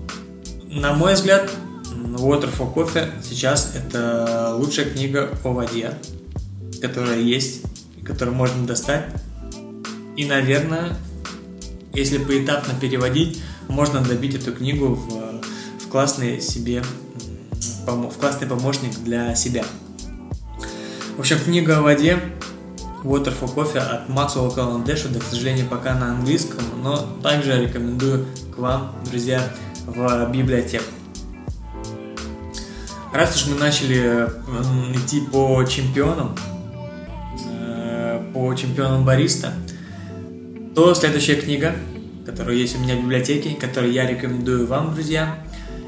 на 0.70 0.92
мой 0.92 1.14
взгляд, 1.14 1.50
Water 1.92 2.50
for 2.56 2.74
Coffee 2.74 3.10
сейчас 3.22 3.74
это 3.74 4.54
лучшая 4.56 4.86
книга 4.90 5.30
о 5.44 5.52
воде, 5.52 5.94
которая 6.80 7.20
есть, 7.20 7.62
которую 8.04 8.36
можно 8.36 8.66
достать. 8.66 9.06
И, 10.16 10.24
наверное, 10.24 10.96
если 11.92 12.18
поэтапно 12.18 12.74
переводить, 12.80 13.40
можно 13.68 14.00
добить 14.00 14.34
эту 14.34 14.52
книгу 14.52 14.94
в, 14.94 15.40
в 15.84 15.88
классный 15.88 16.40
себе, 16.40 16.82
в 17.86 18.18
классный 18.18 18.46
помощник 18.46 18.98
для 19.04 19.34
себя. 19.34 19.64
В 21.16 21.20
общем, 21.20 21.38
книга 21.38 21.78
о 21.78 21.82
воде 21.82 22.18
Water 23.04 23.32
for 23.38 23.54
Coffee 23.54 23.78
от 23.78 24.08
Maxwell 24.08 24.54
Cullen 24.54 24.84
Dashwood, 24.84 25.18
к 25.18 25.22
сожалению, 25.22 25.66
пока 25.66 25.94
на 25.94 26.12
английском, 26.12 26.62
но 26.82 26.96
также 27.22 27.60
рекомендую 27.60 28.26
к 28.54 28.58
вам, 28.58 28.94
друзья, 29.08 29.42
в 29.86 30.30
библиотеку. 30.30 30.84
Раз 33.12 33.36
уж 33.36 33.48
мы 33.48 33.58
начали 33.58 34.28
идти 34.94 35.20
по 35.32 35.64
чемпионам, 35.64 36.36
э, 37.48 38.22
по 38.32 38.54
чемпионам 38.54 39.04
бариста, 39.04 39.52
то 40.74 40.94
следующая 40.94 41.34
книга, 41.34 41.74
которая 42.24 42.54
есть 42.54 42.76
у 42.76 42.78
меня 42.78 42.94
в 42.96 43.00
библиотеке, 43.00 43.56
которую 43.58 43.92
я 43.92 44.06
рекомендую 44.06 44.66
вам, 44.66 44.94
друзья, 44.94 45.38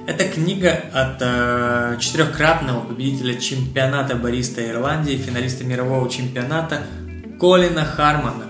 это 0.04 0.24
книга 0.24 0.80
от 0.92 1.18
э, 1.20 1.96
четырехкратного 2.00 2.80
победителя 2.80 3.38
чемпионата 3.38 4.16
бариста 4.16 4.68
Ирландии, 4.68 5.16
финалиста 5.16 5.62
мирового 5.62 6.10
чемпионата 6.10 6.82
Колина 7.42 7.84
Хармана. 7.84 8.46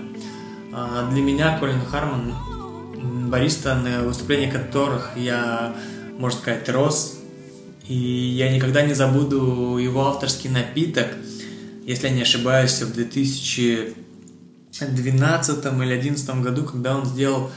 Э, 0.71 1.09
для 1.11 1.21
меня 1.23 1.57
Колин 1.57 1.83
Харман 1.83 2.35
бариста, 3.27 3.73
на 3.73 4.03
выступлении 4.03 4.51
которых 4.51 5.13
я, 5.15 5.73
можно 6.19 6.39
сказать, 6.39 6.69
рос. 6.69 7.17
И 7.87 7.95
я 7.95 8.55
никогда 8.55 8.83
не 8.83 8.93
забуду 8.93 9.79
его 9.79 10.05
авторский 10.05 10.51
напиток, 10.51 11.07
если 11.85 12.09
я 12.09 12.13
не 12.13 12.21
ошибаюсь, 12.21 12.83
в 12.83 12.93
2012 12.93 15.49
или 15.49 15.63
2011 15.63 16.41
году, 16.41 16.63
когда 16.63 16.95
он 16.95 17.07
сделал 17.07 17.49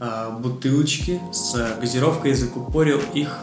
э, 0.00 0.30
бутылочки 0.40 1.20
с 1.30 1.76
газировкой 1.78 2.30
и 2.30 2.34
закупорил 2.34 3.02
их 3.12 3.38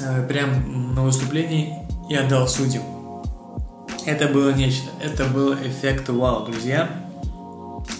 э, 0.00 0.28
прям 0.28 0.94
на 0.94 1.02
выступлении 1.02 1.72
и 2.10 2.14
отдал 2.14 2.46
судьям. 2.46 2.95
Это 4.06 4.28
было 4.28 4.52
нечто. 4.52 4.88
Это 5.02 5.24
был 5.24 5.54
эффект 5.54 6.08
вау, 6.08 6.46
друзья. 6.46 6.88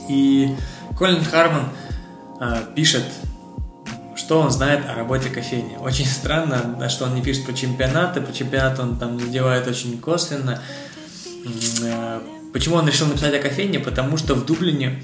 И 0.08 0.54
Колин 0.96 1.24
Харман 1.24 1.68
э, 2.40 2.62
пишет, 2.76 3.02
что 4.14 4.38
он 4.38 4.52
знает 4.52 4.88
о 4.88 4.94
работе 4.94 5.28
кофейни. 5.30 5.76
Очень 5.80 6.06
странно, 6.06 6.88
что 6.88 7.06
он 7.06 7.16
не 7.16 7.22
пишет 7.22 7.44
про 7.44 7.52
чемпионаты. 7.52 8.20
По 8.20 8.32
чемпионату 8.32 8.82
он 8.82 8.98
там 8.98 9.18
задевает 9.18 9.66
очень 9.66 9.98
косвенно. 9.98 10.62
Э, 11.82 12.20
почему 12.52 12.76
он 12.76 12.86
решил 12.86 13.08
написать 13.08 13.34
о 13.34 13.40
кофейне? 13.40 13.80
Потому 13.80 14.16
что 14.16 14.36
в 14.36 14.46
Дублине 14.46 15.02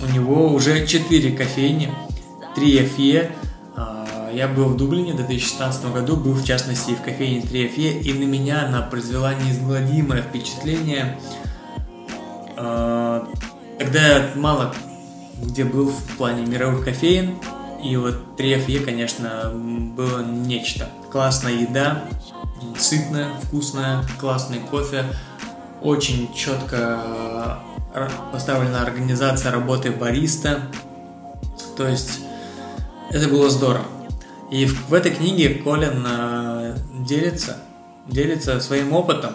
у 0.00 0.06
него 0.06 0.48
уже 0.52 0.88
4 0.88 1.36
кофейни, 1.36 1.94
3 2.56 2.78
FE. 2.80 3.30
А, 4.36 4.38
я 4.38 4.48
был 4.48 4.66
в 4.66 4.76
Дублине 4.76 5.12
в 5.12 5.16
2016 5.16 5.92
году, 5.92 6.16
был 6.16 6.34
в 6.34 6.44
частности 6.44 6.92
в 6.92 7.02
кофейне 7.02 7.40
3 7.40 7.68
FE, 7.68 8.00
и 8.00 8.12
на 8.12 8.24
меня 8.24 8.66
она 8.66 8.82
произвела 8.82 9.34
неизгладимое 9.34 10.22
впечатление. 10.22 11.18
А, 12.56 13.26
тогда 13.78 14.06
я 14.06 14.30
мало 14.34 14.74
где 15.42 15.64
был 15.64 15.90
в 15.90 16.16
плане 16.16 16.46
мировых 16.46 16.84
кофеин, 16.84 17.38
и 17.84 17.96
вот 17.96 18.36
3 18.36 18.54
FE, 18.54 18.84
конечно, 18.84 19.52
было 19.54 20.24
нечто. 20.24 20.88
Классная 21.12 21.52
еда, 21.52 22.04
сытная, 22.78 23.28
вкусная, 23.42 24.02
классный 24.18 24.60
кофе, 24.60 25.04
очень 25.82 26.32
четко 26.34 27.58
поставлена 28.32 28.80
организация 28.82 29.52
работы 29.52 29.90
бариста. 29.90 30.62
То 31.76 31.86
есть 31.86 32.20
это 33.10 33.28
было 33.28 33.50
здорово. 33.50 33.84
И 34.50 34.66
в, 34.66 34.88
в 34.88 34.94
этой 34.94 35.12
книге 35.12 35.54
Колин 35.54 36.04
э, 36.06 36.76
делится, 37.00 37.58
делится 38.06 38.60
своим 38.60 38.92
опытом, 38.92 39.32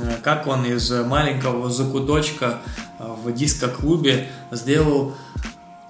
э, 0.00 0.16
как 0.22 0.46
он 0.46 0.64
из 0.64 0.90
маленького 0.90 1.70
закуточка 1.70 2.58
э, 2.98 3.04
в 3.24 3.32
диско-клубе 3.32 4.28
сделал, 4.50 5.14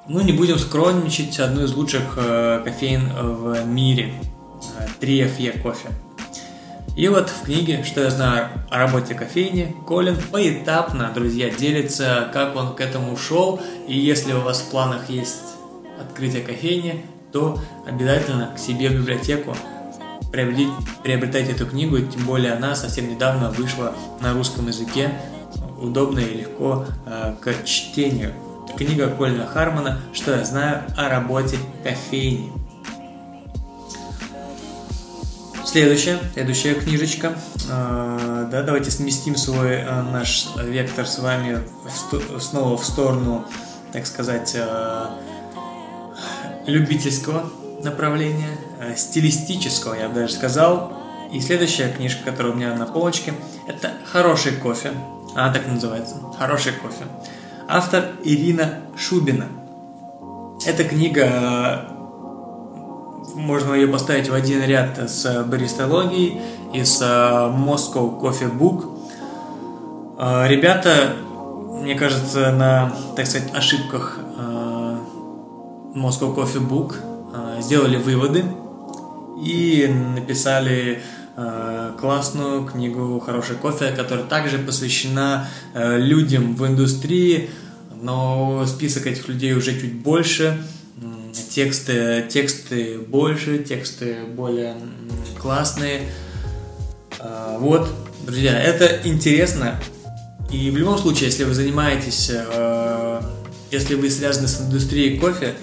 ну 0.09 0.21
не 0.23 0.33
будем 0.33 0.59
скромничать, 0.59 1.38
одну 1.38 1.64
из 1.64 1.75
лучших 1.75 2.14
э, 2.16 2.62
кофеин 2.64 3.12
в 3.14 3.64
мире, 3.64 4.14
э, 4.79 4.87
3FE 5.01 5.61
кофе. 5.61 5.88
И 6.97 7.07
вот 7.07 7.31
в 7.31 7.44
книге 7.44 7.85
«Что 7.85 8.03
я 8.03 8.11
знаю 8.11 8.49
о 8.71 8.79
работе 8.79 9.14
кофейни» 9.14 9.73
Колин 9.87 10.16
поэтапно, 10.33 11.12
друзья, 11.14 11.49
делится, 11.49 12.29
как 12.33 12.57
он 12.57 12.75
к 12.75 12.81
этому 12.81 13.16
шел. 13.16 13.61
И 13.87 13.97
если 13.97 14.33
у 14.33 14.40
вас 14.40 14.59
в 14.59 14.71
планах 14.73 15.09
есть 15.09 15.44
открытие 16.01 16.42
кофейни, 16.42 17.05
то 17.33 17.59
обязательно 17.87 18.53
к 18.55 18.59
себе 18.59 18.88
в 18.88 18.95
библиотеку 18.95 19.55
приобретайте 20.31 21.53
эту 21.53 21.67
книгу, 21.67 21.99
тем 21.99 22.25
более 22.27 22.53
она 22.53 22.75
совсем 22.75 23.09
недавно 23.09 23.51
вышла 23.51 23.95
на 24.21 24.35
русском 24.35 24.67
языке, 24.67 25.11
удобно 25.81 26.21
и 26.21 26.38
легко 26.38 26.87
э, 27.07 27.35
к 27.41 27.64
чтению. 27.64 28.35
Книга 28.77 29.09
Колина 29.09 29.47
Хармона 29.47 30.01
«Что 30.12 30.37
я 30.37 30.45
знаю 30.45 30.83
о 30.97 31.09
работе 31.09 31.57
кофейни». 31.83 32.53
Следующая, 35.64 36.19
следующая 36.33 36.75
книжечка. 36.75 37.35
А, 37.71 38.49
да, 38.51 38.62
давайте 38.62 38.91
сместим 38.91 39.37
свой 39.37 39.83
а, 39.83 40.03
наш 40.03 40.49
вектор 40.57 41.07
с 41.07 41.19
вами 41.19 41.59
снова 42.41 42.79
в 42.79 42.85
сторону, 42.85 43.45
так 43.93 44.07
сказать, 44.07 44.57
любительского 46.68 47.50
направления, 47.83 48.57
стилистического, 48.96 49.94
я 49.94 50.09
бы 50.09 50.14
даже 50.14 50.33
сказал. 50.35 50.92
И 51.33 51.40
следующая 51.40 51.88
книжка, 51.88 52.31
которая 52.31 52.52
у 52.52 52.57
меня 52.57 52.74
на 52.74 52.87
полочке, 52.87 53.35
это 53.66 53.90
«Хороший 54.11 54.52
кофе». 54.52 54.92
Она 55.35 55.52
так 55.52 55.66
называется. 55.66 56.14
«Хороший 56.38 56.72
кофе». 56.72 57.04
Автор 57.68 58.04
Ирина 58.22 58.81
Шубина. 58.96 59.46
Эта 60.64 60.85
книга 60.85 61.88
можно 63.35 63.74
ее 63.74 63.88
поставить 63.88 64.28
в 64.28 64.35
один 64.35 64.62
ряд 64.62 64.98
с 64.98 65.44
баристологией 65.44 66.40
и 66.72 66.83
с 66.85 67.02
Moscow 67.02 68.18
Coffee 68.20 68.50
Book. 68.50 68.87
Ребята, 70.48 71.14
мне 71.81 71.94
кажется, 71.94 72.50
на, 72.52 72.92
так 73.14 73.26
сказать, 73.26 73.54
ошибках 73.54 74.18
Moscow 75.94 76.35
Coffee 76.35 76.66
Book 76.66 76.96
сделали 77.62 77.96
выводы 77.96 78.44
и 79.44 79.87
написали 80.14 81.03
классную 82.01 82.64
книгу 82.64 83.20
«Хороший 83.20 83.57
кофе», 83.57 83.92
которая 83.92 84.27
также 84.27 84.59
посвящена 84.59 85.48
людям 85.74 86.55
в 86.57 86.66
индустрии, 86.66 87.51
но 88.01 88.64
список 88.66 89.07
этих 89.07 89.29
людей 89.29 89.55
уже 89.55 89.79
чуть 89.81 89.94
больше, 89.94 90.62
тексты, 91.51 92.24
тексты 92.29 92.98
больше, 92.98 93.59
тексты 93.59 94.18
более 94.35 94.74
классные. 95.40 96.09
Вот, 97.59 97.88
друзья, 98.27 98.61
это 98.61 99.01
интересно. 99.09 99.81
И 100.51 100.70
в 100.70 100.77
любом 100.77 100.98
случае, 100.98 101.27
если 101.27 101.44
вы 101.44 101.53
занимаетесь, 101.53 102.31
э, 102.33 103.20
если 103.70 103.94
вы 103.96 104.09
связаны 104.09 104.48
с 104.48 104.61
индустрией 104.61 105.18
кофе, 105.18 105.55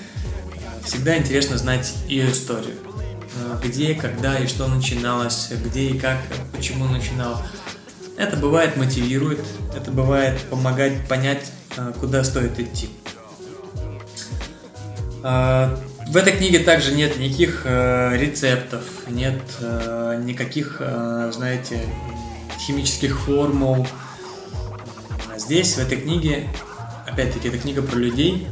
всегда 0.85 1.17
интересно 1.17 1.57
знать 1.57 1.93
ее 2.07 2.31
историю. 2.31 2.75
Э, 3.37 3.57
где, 3.63 3.95
когда 3.95 4.37
и 4.39 4.47
что 4.47 4.67
начиналось, 4.67 5.51
где 5.51 5.89
и 5.89 5.99
как, 5.99 6.19
почему 6.55 6.85
начинал. 6.85 7.41
Это 8.17 8.37
бывает 8.37 8.77
мотивирует, 8.77 9.43
это 9.75 9.91
бывает 9.91 10.39
помогать 10.49 11.07
понять, 11.07 11.51
э, 11.75 11.93
куда 11.99 12.23
стоит 12.23 12.59
идти. 12.59 12.89
В 16.07 16.17
этой 16.17 16.33
книге 16.33 16.59
также 16.59 16.93
нет 16.93 17.17
никаких 17.17 17.63
э, 17.65 18.15
рецептов, 18.15 18.83
нет 19.07 19.41
э, 19.59 20.21
никаких, 20.23 20.77
э, 20.79 21.31
знаете, 21.33 21.79
химических 22.59 23.19
формул. 23.19 23.87
Здесь, 25.35 25.73
в 25.73 25.79
этой 25.79 25.99
книге, 25.99 26.47
опять-таки, 27.07 27.47
это 27.47 27.57
книга 27.57 27.81
про 27.81 27.97
людей, 27.97 28.47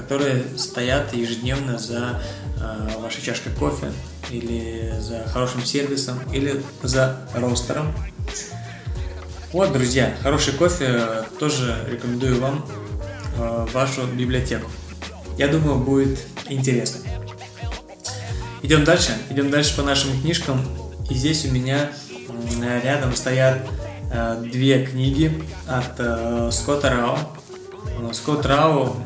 которые 0.00 0.44
стоят 0.56 1.12
ежедневно 1.12 1.78
за 1.78 2.22
э, 2.58 2.98
вашей 3.00 3.22
чашкой 3.22 3.52
кофе, 3.52 3.92
или 4.30 4.94
за 4.98 5.28
хорошим 5.28 5.64
сервисом, 5.64 6.18
или 6.32 6.62
за 6.82 7.20
ростером. 7.34 7.92
Вот, 9.52 9.72
друзья, 9.72 10.14
хороший 10.22 10.54
кофе 10.54 11.24
тоже 11.38 11.76
рекомендую 11.90 12.40
вам 12.40 12.64
э, 13.36 13.66
вашу 13.72 14.06
библиотеку. 14.06 14.70
Я 15.36 15.48
думаю, 15.48 15.78
будет 15.78 16.18
интересно. 16.48 17.00
Идем 18.62 18.84
дальше, 18.84 19.12
идем 19.28 19.50
дальше 19.50 19.76
по 19.76 19.82
нашим 19.82 20.18
книжкам. 20.20 20.64
И 21.10 21.14
здесь 21.14 21.44
у 21.44 21.48
меня 21.48 21.90
рядом 22.82 23.14
стоят 23.14 23.58
э, 24.12 24.42
две 24.50 24.86
книги 24.86 25.42
от 25.66 25.98
э, 25.98 26.50
Скотта 26.52 26.90
Рао. 26.90 27.18
Э, 27.98 28.12
Скотт 28.12 28.46
просто 28.46 28.96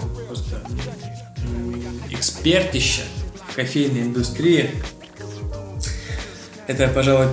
экспертище 2.44 3.02
в 3.48 3.56
кофейной 3.56 4.02
индустрии. 4.02 4.70
Это, 6.66 6.88
пожалуй, 6.88 7.28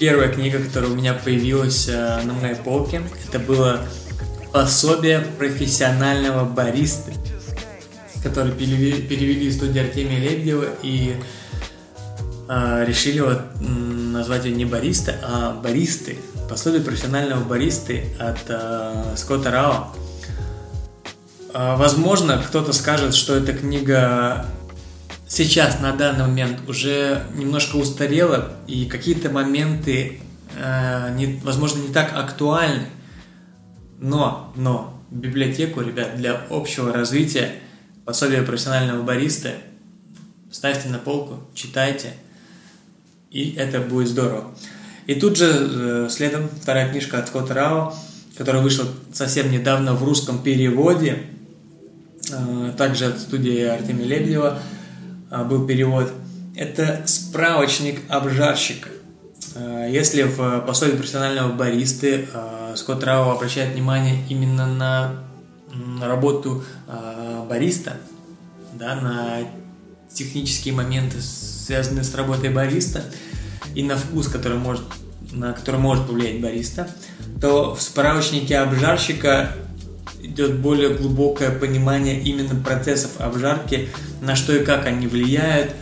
первая 0.00 0.32
книга, 0.32 0.58
которая 0.58 0.90
у 0.90 0.94
меня 0.94 1.12
появилась 1.12 1.86
на 1.86 2.32
моей 2.40 2.54
полке. 2.54 3.02
Это 3.28 3.38
было 3.38 3.86
пособие 4.52 5.20
профессионального 5.38 6.44
баристы 6.44 7.12
который 8.22 8.52
перевели 8.52 9.52
студия 9.52 9.84
Артемия 9.84 10.18
Лебедева 10.18 10.64
и 10.82 11.14
э, 12.48 12.84
решили 12.86 13.20
вот 13.20 13.42
назвать 13.60 14.46
ее 14.46 14.54
не 14.54 14.64
бариста, 14.64 15.16
а 15.22 15.52
баристы. 15.52 16.16
Пособие 16.48 16.80
профессионального 16.80 17.44
баристы 17.44 18.04
от 18.18 18.38
э, 18.48 19.12
Скотта 19.16 19.50
Рао. 19.50 19.92
Э, 21.54 21.76
возможно, 21.76 22.42
кто-то 22.46 22.72
скажет, 22.72 23.14
что 23.14 23.34
эта 23.34 23.54
книга 23.54 24.44
сейчас, 25.26 25.80
на 25.80 25.92
данный 25.92 26.26
момент, 26.26 26.68
уже 26.68 27.24
немножко 27.34 27.76
устарела, 27.76 28.52
и 28.66 28.84
какие-то 28.84 29.30
моменты, 29.30 30.20
э, 30.56 31.38
возможно, 31.42 31.80
не 31.80 31.94
так 31.94 32.12
актуальны. 32.14 32.88
Но, 33.98 34.52
но, 34.56 35.00
библиотеку, 35.10 35.80
ребят, 35.80 36.16
для 36.16 36.42
общего 36.50 36.92
развития– 36.92 37.52
пособие 38.04 38.42
профессионального 38.42 39.02
бариста, 39.02 39.52
ставьте 40.50 40.88
на 40.88 40.98
полку, 40.98 41.40
читайте, 41.54 42.12
и 43.30 43.54
это 43.56 43.80
будет 43.80 44.08
здорово. 44.08 44.54
И 45.06 45.14
тут 45.14 45.36
же 45.36 45.50
э, 45.50 46.08
следом 46.10 46.48
вторая 46.48 46.90
книжка 46.90 47.18
от 47.18 47.28
Скотта 47.28 47.54
Рао, 47.54 47.94
которая 48.36 48.62
вышла 48.62 48.86
совсем 49.12 49.50
недавно 49.50 49.94
в 49.94 50.04
русском 50.04 50.42
переводе, 50.42 51.22
также 52.76 53.06
от 53.06 53.18
студии 53.18 53.62
Артемия 53.62 54.06
Лебедева 54.06 54.58
э, 55.30 55.44
был 55.44 55.66
перевод. 55.66 56.12
Это 56.56 57.02
справочник 57.06 58.00
обжарщика. 58.08 58.88
Если 59.88 60.22
в 60.22 60.60
пособии 60.60 60.96
профессионального 60.96 61.52
баристы 61.52 62.28
Скотт 62.76 63.04
Рао 63.04 63.32
обращает 63.32 63.74
внимание 63.74 64.24
именно 64.28 64.66
на 64.66 65.24
работу 66.00 66.64
бариста, 67.48 67.96
да, 68.72 68.96
на 68.96 69.38
технические 70.12 70.74
моменты, 70.74 71.20
связанные 71.20 72.04
с 72.04 72.14
работой 72.14 72.50
бариста, 72.50 73.04
и 73.74 73.82
на 73.82 73.96
вкус, 73.96 74.28
который 74.28 74.58
может, 74.58 74.82
на 75.32 75.52
который 75.52 75.80
может 75.80 76.06
повлиять 76.06 76.40
бариста, 76.40 76.88
то 77.40 77.74
в 77.74 77.82
справочнике 77.82 78.58
обжарщика 78.58 79.52
идет 80.24 80.58
более 80.58 80.90
глубокое 80.90 81.50
понимание 81.50 82.20
именно 82.20 82.54
процессов 82.54 83.20
обжарки, 83.20 83.88
на 84.20 84.36
что 84.36 84.56
и 84.56 84.64
как 84.64 84.86
они 84.86 85.06
влияют. 85.06 85.72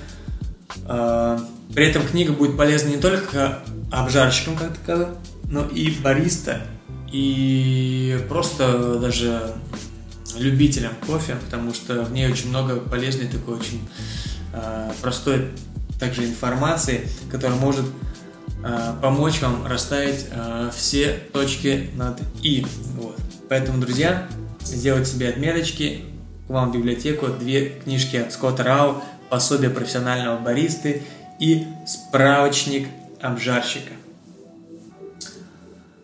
А, 0.86 1.40
при 1.74 1.86
этом 1.86 2.06
книга 2.06 2.32
будет 2.32 2.56
полезна 2.56 2.88
не 2.88 2.98
только 2.98 3.60
обжарщикам 3.90 4.56
как 4.56 4.76
таковым, 4.76 5.16
но 5.44 5.66
и 5.66 5.90
бариста, 5.90 6.62
и 7.10 8.18
просто 8.28 8.98
даже 8.98 9.54
любителям 10.36 10.92
кофе, 11.06 11.36
потому 11.44 11.74
что 11.74 12.02
в 12.02 12.12
ней 12.12 12.30
очень 12.30 12.48
много 12.48 12.76
полезной 12.76 13.26
такой 13.26 13.58
очень 13.58 13.86
э, 14.54 14.90
простой 15.02 15.50
также 16.00 16.24
информации, 16.24 17.06
которая 17.30 17.58
может 17.58 17.84
э, 18.64 18.94
помочь 19.02 19.42
вам 19.42 19.66
расставить 19.66 20.26
все 20.74 21.20
точки 21.32 21.90
над 21.94 22.18
«и». 22.42 22.66
Вот. 22.96 23.21
Поэтому, 23.52 23.82
друзья, 23.82 24.26
сделать 24.62 25.06
себе 25.06 25.28
отметочки, 25.28 26.06
к 26.46 26.50
вам 26.50 26.70
в 26.70 26.74
библиотеку 26.74 27.26
две 27.26 27.68
книжки 27.68 28.16
от 28.16 28.32
Скотта 28.32 28.62
Рау, 28.62 29.04
пособие 29.28 29.68
профессионального 29.68 30.38
баристы 30.38 31.02
и 31.38 31.66
справочник 31.86 32.88
обжарщика. 33.20 33.92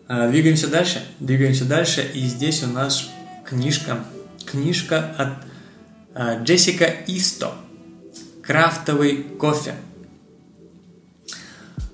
Двигаемся 0.07 0.67
дальше, 0.67 1.03
двигаемся 1.19 1.65
дальше, 1.65 2.07
и 2.13 2.19
здесь 2.27 2.61
у 2.61 2.67
нас 2.67 3.09
книжка 3.47 3.97
книжка 4.45 5.11
от 5.17 5.29
э, 6.13 6.43
Джессика 6.43 6.85
Исто 7.07 7.55
«Крафтовый 8.43 9.23
кофе». 9.23 9.73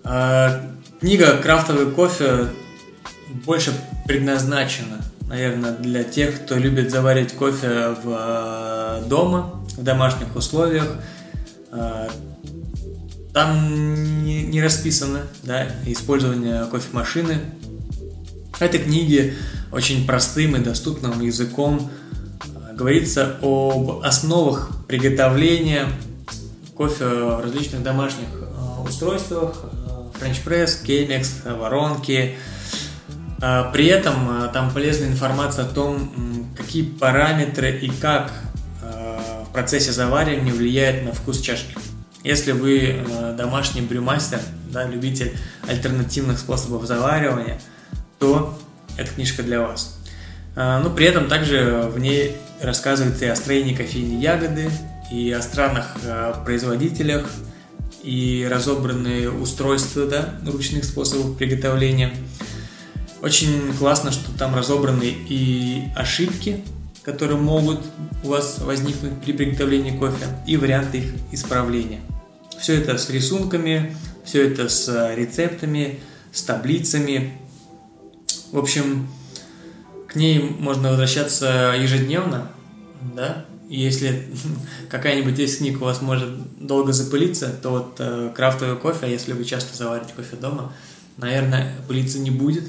Э, 0.03 0.63
книга 0.99 1.37
«Крафтовый 1.37 1.93
кофе» 1.93 2.49
больше 3.45 3.73
предназначена, 4.05 5.04
наверное, 5.27 5.71
для 5.73 6.03
тех, 6.03 6.43
кто 6.43 6.55
любит 6.55 6.91
заваривать 6.91 7.33
кофе 7.33 7.95
в 8.03 9.01
э, 9.03 9.07
дома, 9.07 9.63
в 9.77 9.83
домашних 9.83 10.35
условиях. 10.35 10.87
Там 13.33 14.23
не, 14.23 14.61
расписано 14.61 15.23
да, 15.43 15.67
использование 15.85 16.65
кофемашины. 16.71 17.37
Этой 18.61 18.79
книги 18.79 19.33
очень 19.73 20.07
простым 20.07 20.55
и 20.55 20.59
доступным 20.59 21.19
языком 21.19 21.91
говорится 22.73 23.35
об 23.41 24.01
основах 24.03 24.69
приготовления 24.87 25.87
кофе 26.75 27.05
в 27.05 27.41
различных 27.41 27.83
домашних 27.83 28.27
э, 28.31 28.87
устройствах, 28.87 29.65
э, 30.21 30.31
Press, 30.45 30.85
Chemex, 30.85 31.57
воронки. 31.57 32.37
Э, 33.41 33.65
при 33.73 33.87
этом 33.87 34.49
там 34.53 34.71
полезная 34.71 35.09
информация 35.09 35.65
о 35.65 35.67
том, 35.67 36.47
какие 36.57 36.83
параметры 36.83 37.77
и 37.77 37.89
как 37.89 38.31
в 38.81 39.51
процессе 39.51 39.91
заваривания 39.91 40.53
влияет 40.53 41.05
на 41.05 41.13
вкус 41.13 41.41
чашки. 41.41 41.75
Если 42.23 42.51
вы 42.51 43.05
домашний 43.37 43.81
брюмастер, 43.81 44.39
да, 44.71 44.85
любитель 44.85 45.35
альтернативных 45.67 46.39
способов 46.39 46.85
заваривания, 46.85 47.59
то 48.19 48.57
эта 48.97 49.11
книжка 49.11 49.43
для 49.43 49.61
вас. 49.61 49.97
Но 50.55 50.79
ну, 50.83 50.89
при 50.89 51.05
этом 51.05 51.27
также 51.27 51.89
в 51.93 51.99
ней 51.99 52.35
рассказывается 52.61 53.25
и 53.25 53.27
о 53.29 53.35
строении 53.35 53.73
кофейной 53.73 54.21
ягоды, 54.21 54.69
и 55.11 55.31
о 55.31 55.41
странах 55.41 55.95
э, 56.03 56.33
производителях, 56.45 57.29
и 58.03 58.47
разобранные 58.49 59.31
устройства 59.31 60.05
да, 60.05 60.35
ручных 60.45 60.83
способов 60.83 61.37
приготовления. 61.37 62.13
Очень 63.25 63.75
классно, 63.75 64.11
что 64.11 64.31
там 64.37 64.53
разобраны 64.53 65.05
и 65.27 65.85
ошибки, 65.95 66.63
которые 67.01 67.39
могут 67.39 67.79
у 68.23 68.27
вас 68.27 68.59
возникнуть 68.59 69.19
при 69.23 69.31
приготовлении 69.31 69.97
кофе, 69.97 70.27
и 70.45 70.57
варианты 70.57 70.99
их 70.99 71.13
исправления. 71.31 72.01
Все 72.59 72.75
это 72.79 72.99
с 72.99 73.09
рисунками, 73.09 73.97
все 74.25 74.47
это 74.47 74.69
с 74.69 75.15
рецептами, 75.15 76.01
с 76.31 76.43
таблицами. 76.43 77.33
В 78.51 78.59
общем, 78.59 79.07
к 80.07 80.15
ней 80.15 80.37
можно 80.39 80.89
возвращаться 80.89 81.73
ежедневно, 81.79 82.51
да, 83.15 83.43
если 83.67 84.29
какая-нибудь 84.91 85.39
из 85.39 85.57
книг 85.57 85.81
у 85.81 85.85
вас 85.85 85.99
может 86.03 86.29
долго 86.63 86.93
запылиться, 86.93 87.49
то 87.49 87.71
вот 87.71 87.95
э, 87.97 88.31
крафтовый 88.35 88.77
кофе, 88.77 89.07
а 89.07 89.09
если 89.09 89.33
вы 89.33 89.45
часто 89.45 89.75
заварите 89.75 90.13
кофе 90.15 90.35
дома, 90.35 90.73
наверное, 91.17 91.73
пылиться 91.87 92.19
не 92.19 92.29
будет. 92.29 92.65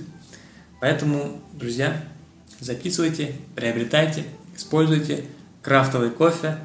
Поэтому, 0.87 1.43
друзья, 1.53 2.01
записывайте, 2.61 3.33
приобретайте, 3.57 4.23
используйте 4.57 5.25
крафтовый 5.61 6.11
кофе. 6.11 6.59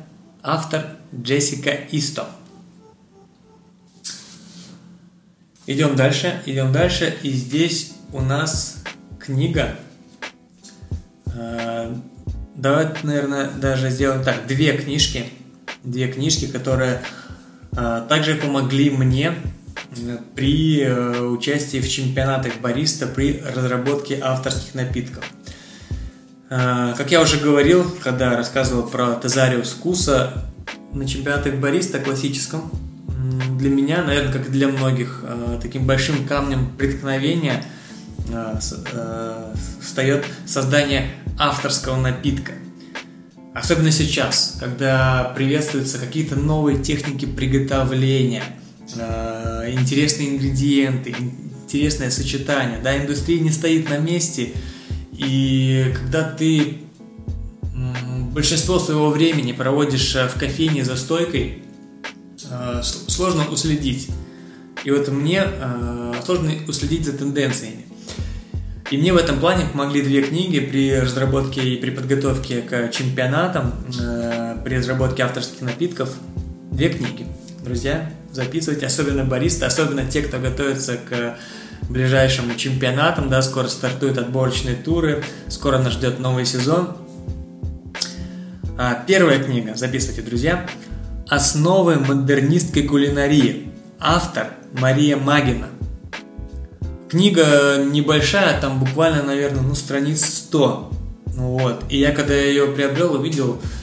Автор 0.44 0.86
Джессика 1.12 1.72
Исто. 1.90 2.28
Идем 5.66 5.96
дальше, 5.96 6.40
идем 6.46 6.72
дальше. 6.72 7.18
И 7.24 7.32
здесь 7.32 7.94
у 8.14 8.22
нас 8.22 8.84
книга. 9.18 9.76
Э, 11.34 11.92
давайте, 12.54 12.98
наверное, 13.02 13.50
даже 13.50 13.90
сделаем 13.90 14.24
так. 14.24 14.46
Две 14.46 14.78
книжки. 14.78 15.26
Две 15.84 16.12
книжки, 16.12 16.46
которые 16.46 17.02
э, 17.72 18.06
также 18.08 18.36
помогли 18.36 18.92
мне 18.92 19.34
при 20.36 20.88
участии 20.88 21.80
в 21.80 21.90
чемпионатах 21.90 22.60
бариста 22.62 23.08
при 23.08 23.42
разработке 23.42 24.20
авторских 24.22 24.74
напитков. 24.74 25.24
Как 26.50 27.12
я 27.12 27.22
уже 27.22 27.38
говорил, 27.38 27.90
когда 28.04 28.36
рассказывал 28.36 28.84
про 28.84 29.16
Тезариус 29.16 29.74
Куса, 29.74 30.46
на 30.94 31.08
чемпионатах 31.08 31.56
бариста 31.56 32.00
классическом 32.00 32.72
для 33.62 33.70
меня, 33.70 34.04
наверное, 34.04 34.34
как 34.34 34.48
и 34.48 34.50
для 34.50 34.68
многих, 34.68 35.22
э, 35.24 35.60
таким 35.62 35.86
большим 35.86 36.26
камнем 36.28 36.72
преткновения 36.78 37.64
э, 38.30 38.60
э, 38.94 39.54
встает 39.80 40.26
создание 40.46 41.12
авторского 41.38 41.98
напитка. 41.98 42.54
Особенно 43.54 43.92
сейчас, 43.92 44.58
когда 44.60 45.32
приветствуются 45.36 46.00
какие-то 46.00 46.36
новые 46.36 46.82
техники 46.82 47.26
приготовления, 47.26 48.44
интересные 48.96 50.30
ингредиенты, 50.30 51.16
интересное 51.66 52.10
сочетание. 52.10 52.80
Да, 52.84 52.98
индустрия 52.98 53.40
не 53.40 53.52
стоит 53.52 53.90
на 53.90 53.98
месте, 53.98 54.52
и 55.12 55.94
когда 55.96 56.24
ты 56.24 56.78
большинство 58.32 58.80
своего 58.80 59.10
времени 59.10 59.52
проводишь 59.52 60.16
в 60.16 60.40
кофейне 60.40 60.86
за 60.86 60.96
стойкой, 60.96 61.64
Э, 62.52 62.82
сложно 62.84 63.46
уследить. 63.50 64.10
И 64.84 64.92
вот 64.92 65.08
мне 65.10 65.44
э, 65.46 66.14
сложно 66.26 66.52
уследить 66.68 67.06
за 67.06 67.14
тенденциями. 67.14 67.86
И 68.90 68.98
мне 68.98 69.14
в 69.14 69.18
этом 69.18 69.40
плане 69.40 69.66
помогли 69.66 70.02
две 70.02 70.22
книги 70.22 70.60
при 70.60 71.00
разработке 71.00 71.62
и 71.62 71.78
при 71.78 71.92
подготовке 71.92 72.62
к 72.62 72.92
чемпионатам, 72.92 73.74
э, 74.00 74.58
при 74.66 74.76
разработке 74.76 75.24
авторских 75.24 75.62
напитков. 75.62 76.14
Две 76.72 76.90
книги. 76.90 77.26
Друзья, 77.64 78.12
записывайте, 78.32 78.86
особенно 78.86 79.24
баристы, 79.24 79.66
особенно 79.66 80.06
те, 80.06 80.22
кто 80.22 80.40
готовится 80.40 80.98
к 80.98 81.38
ближайшим 81.90 82.56
чемпионатам, 82.56 83.30
да, 83.30 83.42
скоро 83.42 83.68
стартуют 83.68 84.18
отборочные 84.18 84.76
туры, 84.76 85.24
скоро 85.48 85.78
нас 85.78 85.94
ждет 85.94 86.20
новый 86.20 86.46
сезон. 86.46 86.96
А, 88.78 89.04
первая 89.06 89.44
книга, 89.44 89.76
записывайте, 89.76 90.22
друзья, 90.22 90.66
Основы 91.32 91.96
модернистской 91.96 92.84
кулинарии. 92.84 93.72
Автор 94.02 94.48
Мария 94.74 95.16
Магина. 95.16 95.70
Книга 97.10 97.86
небольшая, 97.90 98.60
там 98.60 98.82
буквально, 98.82 99.24
наверное, 99.24 99.62
ну, 99.62 99.74
страниц 99.74 100.26
100. 100.26 100.92
Ну 101.38 101.58
вот. 101.58 101.86
И 101.88 101.98
я 101.98 102.12
когда 102.12 102.34
ее 102.34 102.68
приобрел, 102.68 103.14
увидел, 103.14 103.62
а, 103.62 103.81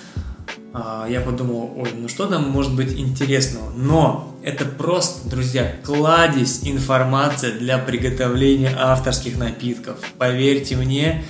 я 1.09 1.21
подумал, 1.21 1.73
ой, 1.77 1.91
ну 1.97 2.09
что 2.09 2.27
там 2.27 2.49
может 2.51 2.75
быть 2.75 2.99
интересного? 2.99 3.71
Но 3.77 4.37
это 4.43 4.65
просто, 4.65 5.29
друзья, 5.29 5.75
кладезь 5.85 6.61
информация 6.65 7.53
для 7.53 7.79
приготовления 7.79 8.75
авторских 8.77 9.39
напитков. 9.39 9.97
Поверьте 10.19 10.77
мне, 10.77 11.25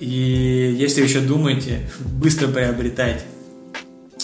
и 0.00 0.76
если 0.78 1.02
еще 1.02 1.20
думаете, 1.20 1.88
быстро 2.00 2.48
приобретайте. 2.48 3.24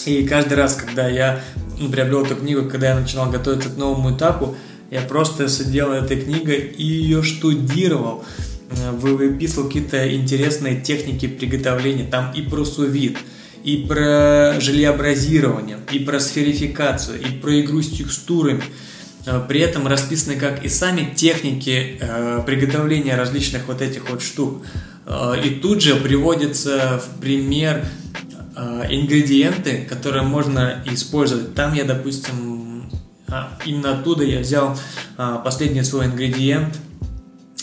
И 0.05 0.25
каждый 0.27 0.55
раз, 0.55 0.75
когда 0.75 1.07
я 1.07 1.41
ну, 1.79 1.89
приобрел 1.89 2.25
эту 2.25 2.35
книгу, 2.35 2.69
когда 2.69 2.89
я 2.89 2.99
начинал 2.99 3.29
готовиться 3.29 3.69
к 3.69 3.77
новому 3.77 4.15
этапу, 4.15 4.55
я 4.89 5.01
просто 5.01 5.47
сидел 5.47 5.91
этой 5.91 6.19
книгой 6.19 6.59
и 6.59 6.83
ее 6.83 7.23
штудировал, 7.23 8.25
э, 8.71 8.91
выписывал 8.91 9.67
какие-то 9.67 10.13
интересные 10.13 10.81
техники 10.81 11.27
приготовления, 11.27 12.03
там 12.03 12.31
и 12.33 12.41
про 12.41 12.65
сувид, 12.65 13.17
и 13.63 13.85
про 13.87 14.59
желеобразирование, 14.59 15.77
и 15.91 15.99
про 15.99 16.19
сферификацию, 16.19 17.19
и 17.21 17.31
про 17.31 17.61
игру 17.61 17.81
с 17.81 17.89
текстурами. 17.89 18.63
Э, 19.25 19.41
при 19.47 19.59
этом 19.59 19.87
расписаны 19.87 20.35
как 20.35 20.63
и 20.63 20.69
сами 20.69 21.13
техники 21.15 21.97
э, 21.99 22.43
приготовления 22.45 23.15
различных 23.15 23.67
вот 23.67 23.81
этих 23.81 24.09
вот 24.09 24.21
штук. 24.21 24.65
И 25.43 25.49
тут 25.61 25.81
же 25.81 25.95
приводится 25.95 27.01
в 27.03 27.19
пример 27.19 27.83
Э, 28.53 28.85
ингредиенты, 28.89 29.85
которые 29.85 30.23
можно 30.23 30.83
использовать. 30.85 31.55
Там 31.55 31.73
я, 31.73 31.85
допустим, 31.85 32.83
а, 33.29 33.57
именно 33.65 33.97
оттуда 33.97 34.25
я 34.25 34.41
взял 34.41 34.77
а, 35.17 35.37
последний 35.37 35.83
свой 35.83 36.07
ингредиент, 36.07 36.77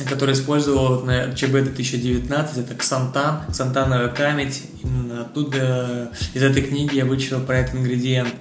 который 0.04 0.34
использовал 0.34 1.02
на 1.04 1.34
ЧБ 1.34 1.62
2019, 1.62 2.58
это 2.58 2.74
ксантан, 2.74 3.42
ксантановая 3.50 4.08
камедь. 4.08 4.62
Именно 4.82 5.22
оттуда, 5.22 6.12
из 6.34 6.42
этой 6.42 6.62
книги 6.62 6.96
я 6.96 7.04
вычитал 7.04 7.40
про 7.40 7.58
этот 7.58 7.76
ингредиент. 7.76 8.34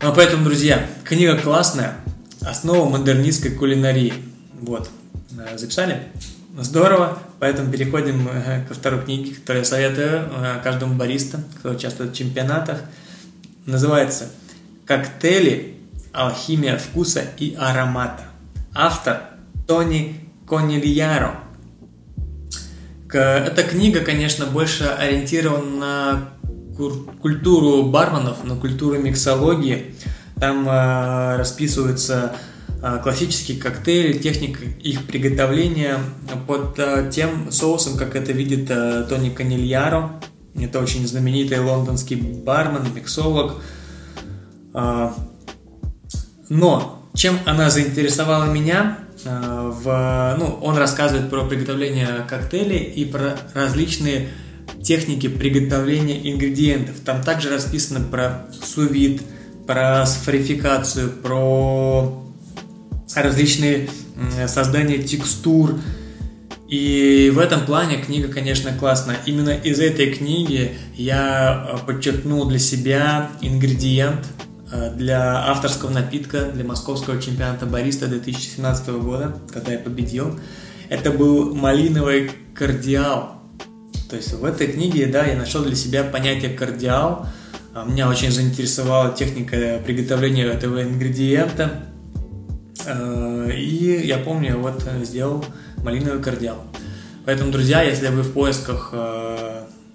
А 0.00 0.12
поэтому, 0.12 0.44
друзья, 0.44 0.86
книга 1.04 1.36
классная, 1.36 1.96
основа 2.40 2.88
модернистской 2.88 3.50
кулинарии. 3.50 4.12
Вот, 4.60 4.90
э, 5.36 5.58
записали? 5.58 6.02
Здорово, 6.56 7.18
поэтому 7.40 7.70
переходим 7.70 8.28
э, 8.28 8.64
ко 8.66 8.74
второй 8.74 9.02
книге, 9.02 9.34
которую 9.34 9.62
я 9.62 9.64
советую 9.64 10.28
э, 10.30 10.60
каждому 10.62 10.94
бариста, 10.94 11.40
кто 11.58 11.70
участвует 11.70 12.12
в 12.12 12.14
чемпионатах. 12.14 12.80
Называется 13.66 14.28
«Коктейли. 14.86 15.74
Алхимия 16.12 16.78
вкуса 16.78 17.22
и 17.36 17.54
аромата». 17.58 18.24
Автор 18.74 19.20
Тони 19.66 20.27
Конильяро. 20.48 21.40
Эта 23.10 23.62
книга, 23.62 24.00
конечно, 24.00 24.46
больше 24.46 24.84
ориентирована 24.84 25.76
на 25.76 26.28
культуру 27.20 27.84
барменов, 27.84 28.44
на 28.44 28.56
культуру 28.56 28.98
миксологии. 28.98 29.94
Там 30.36 30.68
э, 30.68 31.36
расписываются 31.36 32.36
а, 32.80 32.98
классические 32.98 33.58
коктейли, 33.58 34.18
техника 34.18 34.64
их 34.64 35.04
приготовления 35.06 35.98
под 36.46 36.78
а, 36.78 37.10
тем 37.10 37.50
соусом, 37.50 37.96
как 37.96 38.14
это 38.14 38.30
видит 38.30 38.70
а, 38.70 39.02
Тони 39.02 39.30
Канильяро. 39.30 40.20
Это 40.54 40.78
очень 40.78 41.06
знаменитый 41.06 41.58
лондонский 41.60 42.16
бармен, 42.16 42.82
миксолог. 42.94 43.62
Но 46.48 47.02
чем 47.14 47.38
она 47.46 47.70
заинтересовала 47.70 48.50
меня? 48.50 48.98
В, 49.24 50.36
ну, 50.38 50.58
он 50.62 50.76
рассказывает 50.76 51.30
про 51.30 51.44
приготовление 51.44 52.24
коктейлей 52.28 52.84
и 52.84 53.04
про 53.04 53.36
различные 53.54 54.28
техники 54.82 55.28
приготовления 55.28 56.32
ингредиентов. 56.32 56.96
Там 57.04 57.22
также 57.22 57.50
расписано 57.50 58.00
про 58.00 58.46
сувид, 58.62 59.22
про 59.66 60.06
сфорификацию, 60.06 61.10
про 61.10 62.22
различные 63.14 63.88
создания 64.46 64.98
текстур. 64.98 65.74
И 66.68 67.32
в 67.34 67.38
этом 67.38 67.64
плане 67.64 67.96
книга, 67.96 68.28
конечно, 68.28 68.72
классная. 68.72 69.16
Именно 69.24 69.50
из 69.50 69.80
этой 69.80 70.12
книги 70.12 70.72
я 70.94 71.66
э, 71.66 71.86
подчеркнул 71.86 72.44
для 72.44 72.58
себя 72.58 73.30
ингредиент 73.40 74.26
э, 74.26 74.47
для 74.96 75.48
авторского 75.48 75.90
напитка 75.90 76.50
для 76.52 76.64
московского 76.64 77.20
чемпионата 77.20 77.66
бариста 77.66 78.06
2017 78.06 78.88
года, 78.88 79.34
когда 79.52 79.72
я 79.72 79.78
победил. 79.78 80.38
Это 80.88 81.10
был 81.10 81.54
малиновый 81.54 82.30
кардиал. 82.54 83.40
То 84.08 84.16
есть 84.16 84.32
в 84.32 84.44
этой 84.44 84.68
книге, 84.68 85.06
да, 85.06 85.26
я 85.26 85.36
нашел 85.36 85.62
для 85.62 85.76
себя 85.76 86.04
понятие 86.04 86.50
кардиал. 86.50 87.26
А 87.74 87.84
меня 87.84 88.08
очень 88.08 88.30
заинтересовала 88.30 89.14
техника 89.14 89.80
приготовления 89.84 90.44
этого 90.44 90.82
ингредиента. 90.82 91.84
Э, 92.86 93.50
и 93.54 94.06
я 94.06 94.18
помню, 94.18 94.58
вот 94.58 94.82
сделал 95.02 95.44
малиновый 95.84 96.22
кардиал. 96.22 96.64
Поэтому, 97.24 97.52
друзья, 97.52 97.82
если 97.82 98.08
вы 98.08 98.22
в 98.22 98.32
поисках 98.32 98.90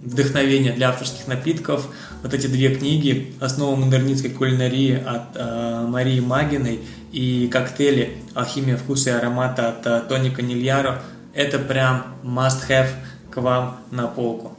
вдохновения 0.04 0.72
для 0.72 0.90
авторских 0.90 1.28
напитков, 1.28 1.88
вот 2.22 2.34
эти 2.34 2.48
две 2.48 2.76
книги 2.76 3.34
«Основа 3.40 3.76
модернистской 3.76 4.32
кулинарии» 4.32 4.96
от 4.96 5.36
э, 5.36 5.86
Марии 5.88 6.20
Магиной 6.20 6.82
и 7.12 7.48
«Коктейли. 7.52 8.18
Алхимия 8.34 8.78
вкуса 8.78 9.12
и 9.12 9.14
аромата» 9.14 9.70
от 9.70 9.86
э, 9.86 10.02
Тони 10.08 10.30
Канильяро– 10.30 11.02
это 11.34 11.60
прям 11.60 12.16
must-have 12.24 12.90
к 13.32 13.38
вам 13.38 13.78
на 13.92 14.08
полку. 14.08 14.58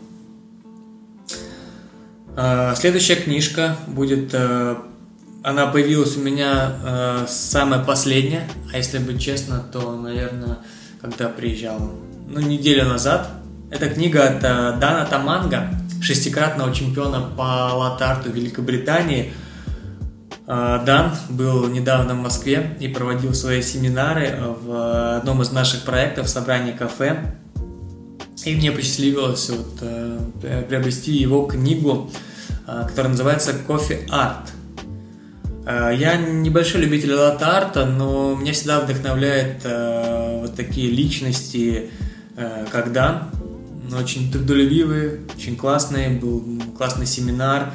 Э, 2.36 2.74
следующая 2.76 3.16
книжка 3.16 3.76
будет 3.86 4.30
э, 4.32 4.76
она 5.44 5.66
появилась 5.66 6.16
у 6.16 6.20
меня 6.20 6.72
э, 6.82 7.26
самая 7.28 7.84
последняя, 7.84 8.48
а 8.72 8.78
если 8.78 8.98
быть 8.98 9.20
честно, 9.20 9.62
то, 9.70 9.94
наверное, 9.94 10.58
когда 11.02 11.28
приезжал, 11.28 11.92
ну, 12.28 12.40
неделю 12.40 12.86
назад. 12.86 13.28
Это 13.70 13.88
книга 13.88 14.28
от 14.28 14.44
э, 14.44 14.76
Дана 14.78 15.06
Таманга, 15.06 15.70
шестикратного 16.00 16.72
чемпиона 16.72 17.22
по 17.36 17.74
латарту 17.74 18.30
Великобритании. 18.30 19.32
Э, 20.46 20.80
Дан 20.84 21.12
был 21.30 21.66
недавно 21.68 22.14
в 22.14 22.18
Москве 22.18 22.76
и 22.78 22.88
проводил 22.88 23.34
свои 23.34 23.62
семинары 23.62 24.38
в 24.60 25.16
одном 25.16 25.42
из 25.42 25.50
наших 25.50 25.82
проектов 25.82 26.28
«Собрание 26.28 26.74
кафе». 26.74 27.36
И 28.44 28.54
мне 28.54 28.70
посчастливилось 28.70 29.48
вот, 29.50 29.78
э, 29.80 30.18
приобрести 30.68 31.12
его 31.12 31.46
книгу, 31.46 32.10
которая 32.66 33.12
называется 33.12 33.54
«Кофе 33.66 34.06
Арт». 34.10 34.52
Я 35.66 36.16
небольшой 36.18 36.82
любитель 36.82 37.14
лат-арта, 37.14 37.86
но 37.86 38.34
меня 38.34 38.52
всегда 38.52 38.80
вдохновляет 38.80 39.62
э, 39.64 40.40
вот 40.42 40.54
такие 40.54 40.90
личности, 40.90 41.90
как 42.70 42.92
Дан. 42.92 43.30
Очень 43.96 44.32
трудолюбивый, 44.32 45.20
очень 45.36 45.56
классный, 45.56 46.08
был 46.18 46.62
классный 46.76 47.06
семинар 47.06 47.74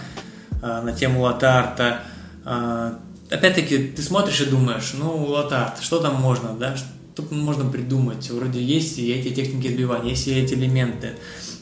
э, 0.61 0.81
на 0.81 0.91
тему 0.91 1.21
лат-арта. 1.21 2.01
Э, 2.45 2.93
опять-таки, 3.29 3.77
ты 3.95 4.01
смотришь 4.01 4.41
и 4.41 4.45
думаешь, 4.45 4.93
ну, 4.97 5.25
лат-арт, 5.25 5.81
что 5.81 5.99
там 5.99 6.15
можно, 6.15 6.55
да, 6.55 6.75
что 6.75 7.23
можно 7.33 7.69
придумать? 7.69 8.29
Вроде 8.29 8.61
есть 8.61 8.97
и 8.97 9.11
эти 9.11 9.33
техники 9.33 9.67
отбивания, 9.67 10.11
есть 10.11 10.27
и 10.27 10.33
эти 10.33 10.53
элементы. 10.55 11.11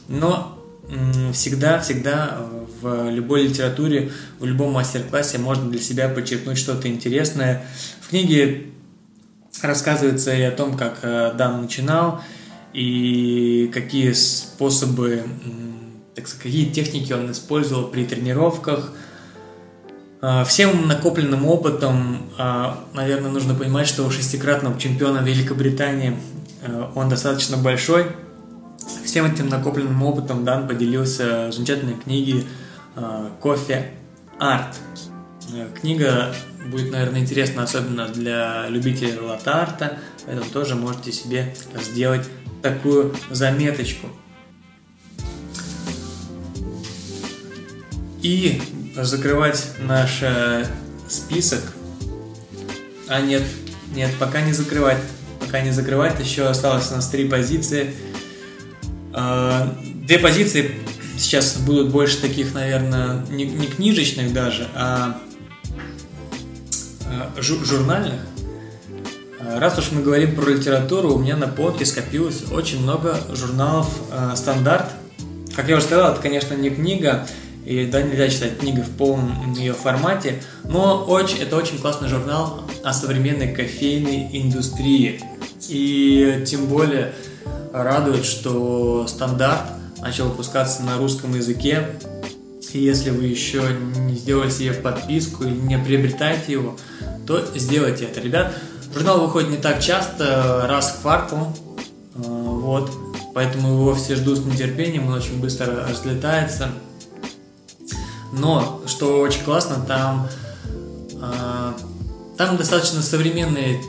Но 0.08 0.58
всегда-всегда 1.32 2.38
в 2.80 3.10
любой 3.10 3.44
литературе, 3.44 4.10
в 4.38 4.44
любом 4.44 4.72
мастер-классе 4.72 5.38
можно 5.38 5.70
для 5.70 5.80
себя 5.80 6.08
подчеркнуть 6.08 6.58
что-то 6.58 6.88
интересное. 6.88 7.64
В 8.00 8.08
книге 8.08 8.66
рассказывается 9.62 10.34
и 10.34 10.42
о 10.42 10.50
том, 10.50 10.76
как 10.76 11.00
э, 11.02 11.34
Дан 11.36 11.62
начинал, 11.62 12.22
и 12.72 13.70
какие 13.72 14.12
способы, 14.12 15.24
так 16.14 16.28
сказать, 16.28 16.42
какие 16.42 16.70
техники 16.70 17.12
он 17.12 17.30
использовал 17.30 17.88
при 17.88 18.04
тренировках. 18.04 18.92
Э, 20.20 20.44
всем 20.44 20.86
накопленным 20.88 21.46
опытом, 21.46 22.30
э, 22.38 22.74
наверное, 22.94 23.30
нужно 23.30 23.54
понимать, 23.54 23.86
что 23.86 24.04
у 24.04 24.10
шестикратного 24.10 24.78
чемпиона 24.78 25.18
Великобритании 25.18 26.16
он 26.96 27.08
достаточно 27.08 27.56
большой. 27.56 28.06
Всем 29.04 29.26
этим 29.26 29.48
накопленным 29.48 30.02
опытом 30.02 30.44
Дан 30.44 30.66
поделился 30.66 31.52
замечательной 31.52 31.94
книгой 31.94 32.44
Э, 33.00 33.28
кофе 33.40 33.92
арт. 34.40 34.76
Э, 35.54 35.68
книга 35.80 36.34
будет, 36.66 36.90
наверное, 36.90 37.20
интересна 37.20 37.62
особенно 37.62 38.08
для 38.08 38.68
любителей 38.68 39.18
латарта, 39.20 39.98
поэтому 40.26 40.50
тоже 40.50 40.74
можете 40.74 41.12
себе 41.12 41.54
сделать 41.80 42.26
такую 42.62 43.14
заметочку. 43.30 44.08
И 48.22 48.60
закрывать 48.96 49.72
наш 49.80 50.18
э, 50.22 50.66
список. 51.08 51.60
А 53.06 53.20
нет, 53.20 53.42
нет, 53.94 54.10
пока 54.18 54.40
не 54.40 54.52
закрывать. 54.52 54.98
Пока 55.40 55.60
не 55.60 55.70
закрывать, 55.70 56.18
еще 56.20 56.46
осталось 56.46 56.90
у 56.90 56.96
нас 56.96 57.08
три 57.08 57.28
позиции. 57.28 57.94
Две 60.08 60.18
позиции 60.18 60.74
сейчас 61.18 61.56
будут 61.56 61.90
больше 61.90 62.20
таких, 62.20 62.54
наверное, 62.54 63.24
не, 63.30 63.66
книжечных 63.66 64.32
даже, 64.32 64.68
а, 64.74 65.20
жур, 67.38 67.64
журнальных. 67.64 68.20
А, 69.48 69.60
раз 69.60 69.78
уж 69.78 69.92
мы 69.92 70.02
говорим 70.02 70.34
про 70.34 70.50
литературу, 70.50 71.14
у 71.14 71.18
меня 71.18 71.36
на 71.36 71.48
полке 71.48 71.86
скопилось 71.86 72.44
очень 72.52 72.82
много 72.82 73.18
журналов 73.32 73.88
э, 74.12 74.32
«Стандарт». 74.36 74.90
Как 75.56 75.68
я 75.68 75.76
уже 75.76 75.86
сказал, 75.86 76.12
это, 76.12 76.20
конечно, 76.20 76.54
не 76.54 76.68
книга, 76.68 77.26
и 77.64 77.86
да, 77.86 78.02
нельзя 78.02 78.28
читать 78.28 78.58
книгу 78.58 78.82
в 78.82 78.90
полном 78.90 79.52
ее 79.54 79.72
формате, 79.72 80.42
но 80.64 81.04
очень, 81.04 81.38
это 81.38 81.56
очень 81.56 81.78
классный 81.78 82.08
журнал 82.08 82.62
о 82.84 82.92
современной 82.92 83.52
кофейной 83.54 84.28
индустрии. 84.32 85.22
И 85.68 86.44
тем 86.46 86.66
более 86.66 87.14
радует, 87.72 88.24
что 88.26 89.06
«Стандарт» 89.08 89.62
начал 90.00 90.28
выпускаться 90.28 90.82
на 90.82 90.98
русском 90.98 91.34
языке. 91.34 91.88
И 92.74 92.80
если 92.80 93.10
вы 93.10 93.24
еще 93.24 93.62
не 93.96 94.14
сделали 94.14 94.50
себе 94.50 94.74
подписку 94.74 95.44
или 95.44 95.52
не 95.52 95.78
приобретаете 95.78 96.52
его, 96.52 96.76
то 97.26 97.42
сделайте 97.54 98.04
это, 98.04 98.20
ребят. 98.20 98.54
Журнал 98.98 99.20
выходит 99.20 99.50
не 99.50 99.58
так 99.58 99.80
часто, 99.80 100.66
раз 100.66 100.90
в 100.90 101.02
квартал, 101.02 101.56
э, 102.16 102.20
вот, 102.20 102.90
поэтому 103.32 103.68
его 103.68 103.94
все 103.94 104.16
ждут 104.16 104.38
с 104.38 104.44
нетерпением, 104.44 105.06
он 105.06 105.12
очень 105.12 105.40
быстро 105.40 105.86
разлетается. 105.88 106.70
Но, 108.32 108.82
что 108.88 109.20
очень 109.20 109.44
классно, 109.44 109.76
там, 109.86 110.28
э, 111.14 111.72
там 112.36 112.56
достаточно 112.56 113.00
современные 113.00 113.80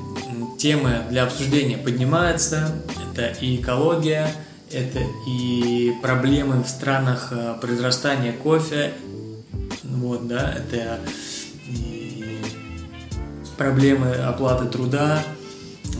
темы 0.59 1.01
для 1.09 1.23
обсуждения 1.23 1.77
поднимаются. 1.77 2.71
Это 3.11 3.29
и 3.43 3.55
экология, 3.55 4.31
это 4.71 4.99
и 5.27 5.91
проблемы 6.03 6.61
в 6.61 6.67
странах 6.69 7.29
э, 7.31 7.55
произрастания 7.59 8.31
кофе, 8.31 8.93
вот, 9.81 10.27
да, 10.27 10.53
это 10.53 10.99
проблемы 13.59 14.15
оплаты 14.15 14.65
труда. 14.65 15.23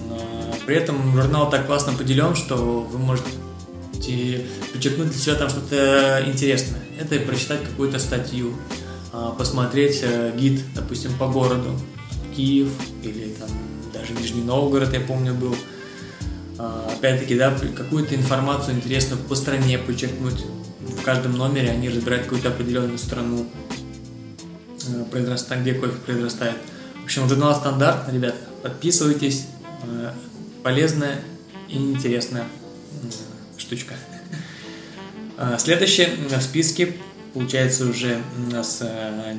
Э, 0.10 0.54
при 0.66 0.76
этом 0.78 1.14
журнал 1.16 1.52
так 1.52 1.68
классно 1.68 1.94
поделен, 1.94 2.36
что 2.36 2.56
вы 2.56 2.98
можете 2.98 3.30
подчеркнуть 4.74 5.12
для 5.12 5.20
себя 5.20 5.36
там 5.36 5.50
что-то 5.50 6.24
интересное. 6.26 6.82
Это 7.00 7.20
прочитать 7.20 7.64
какую-то 7.64 8.00
статью, 8.00 8.56
э, 9.14 9.30
посмотреть 9.38 10.04
гид, 10.36 10.64
допустим, 10.74 11.12
по 11.20 11.28
городу, 11.28 11.80
Киев 12.36 12.70
или 13.04 13.36
там 13.40 13.50
даже 13.94 14.14
Нижний 14.14 14.42
Новгород, 14.42 14.92
я 14.92 15.02
помню, 15.02 15.36
был– 15.36 15.56
а, 16.62 16.92
опять-таки, 16.94 17.38
да, 17.38 17.58
какую-то 17.74 18.16
информацию 18.16 18.76
интересную 18.76 19.24
по 19.24 19.36
стране 19.36 19.78
подчеркнуть. 19.78 20.44
В 20.82 21.02
каждом 21.04 21.38
номере 21.38 21.70
они 21.70 21.88
разбирают 21.88 22.26
какую-то 22.26 22.50
определенную 22.50 22.98
страну, 22.98 23.46
э, 24.86 25.06
произрастает, 25.10 25.62
где 25.62 25.74
кофе 25.74 25.94
произрастает. 26.06 26.58
Общем, 27.10 27.28
журнал 27.28 27.56
«Стандарт», 27.56 28.08
ребят, 28.14 28.36
подписывайтесь. 28.62 29.48
Э, 29.82 30.12
полезная 30.62 31.22
и 31.68 31.76
интересная 31.76 32.46
штучка. 33.58 33.96
А, 35.36 35.58
следующая 35.58 36.12
в 36.30 36.40
списке 36.40 36.94
получается 37.34 37.88
уже 37.88 38.22
у 38.38 38.52
нас 38.52 38.84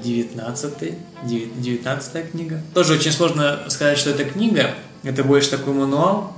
19 0.02 0.94
19 1.22 2.30
книга. 2.32 2.60
Тоже 2.74 2.94
очень 2.94 3.12
сложно 3.12 3.60
сказать, 3.68 3.98
что 3.98 4.10
это 4.10 4.24
книга. 4.24 4.74
Это 5.04 5.22
больше 5.22 5.50
такой 5.50 5.72
мануал, 5.72 6.32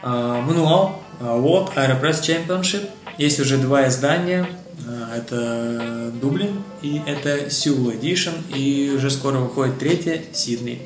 мануал 0.00 1.02
World 1.20 1.74
Aeropress 1.74 2.22
Championship. 2.22 2.88
Есть 3.18 3.40
уже 3.40 3.58
два 3.58 3.88
издания. 3.88 4.46
А, 4.86 5.16
это 5.16 6.12
Дублин 6.20 6.62
и 6.82 7.00
это 7.06 7.46
Seoul 7.46 7.98
Edition. 8.00 8.34
И 8.54 8.92
уже 8.94 9.10
скоро 9.10 9.38
выходит 9.38 9.78
третье 9.78 10.22
Сидней. 10.32 10.82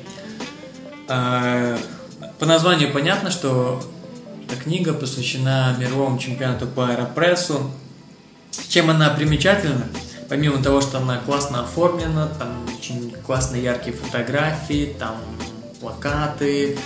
По 1.07 2.45
названию 2.45 2.91
понятно, 2.91 3.29
что 3.29 3.83
эта 4.47 4.55
книга 4.61 4.93
посвящена 4.93 5.75
мировому 5.79 6.17
чемпионату 6.17 6.67
по 6.67 6.87
аэропрессу. 6.89 7.71
Чем 8.67 8.89
она 8.89 9.09
примечательна? 9.09 9.85
Помимо 10.29 10.61
того, 10.61 10.81
что 10.81 10.97
она 10.99 11.17
классно 11.17 11.63
оформлена, 11.63 12.27
там 12.39 12.65
очень 12.77 13.11
классные 13.25 13.63
яркие 13.63 13.95
фотографии, 13.95 14.95
там 14.97 15.17
плакаты, 15.79 16.77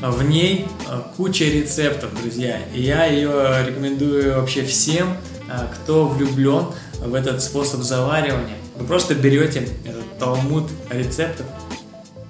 в 0.00 0.22
ней 0.22 0.66
э, 0.88 1.00
куча 1.16 1.44
рецептов, 1.44 2.20
друзья. 2.20 2.58
И 2.74 2.82
я 2.82 3.04
ее 3.04 3.64
рекомендую 3.66 4.40
вообще 4.40 4.64
всем, 4.64 5.08
э, 5.10 5.39
кто 5.74 6.08
влюблен 6.08 6.66
в 6.98 7.14
этот 7.14 7.42
способ 7.42 7.82
заваривания. 7.82 8.56
Вы 8.76 8.86
просто 8.86 9.14
берете 9.14 9.68
этот 9.84 10.18
талмуд 10.18 10.70
рецептов 10.90 11.46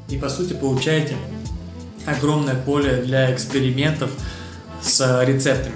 и, 0.08 0.18
по 0.18 0.28
сути, 0.28 0.52
получаете 0.52 1.16
огромное 2.06 2.56
поле 2.56 3.02
для 3.02 3.32
экспериментов 3.32 4.10
с 4.82 5.24
рецептами. 5.24 5.74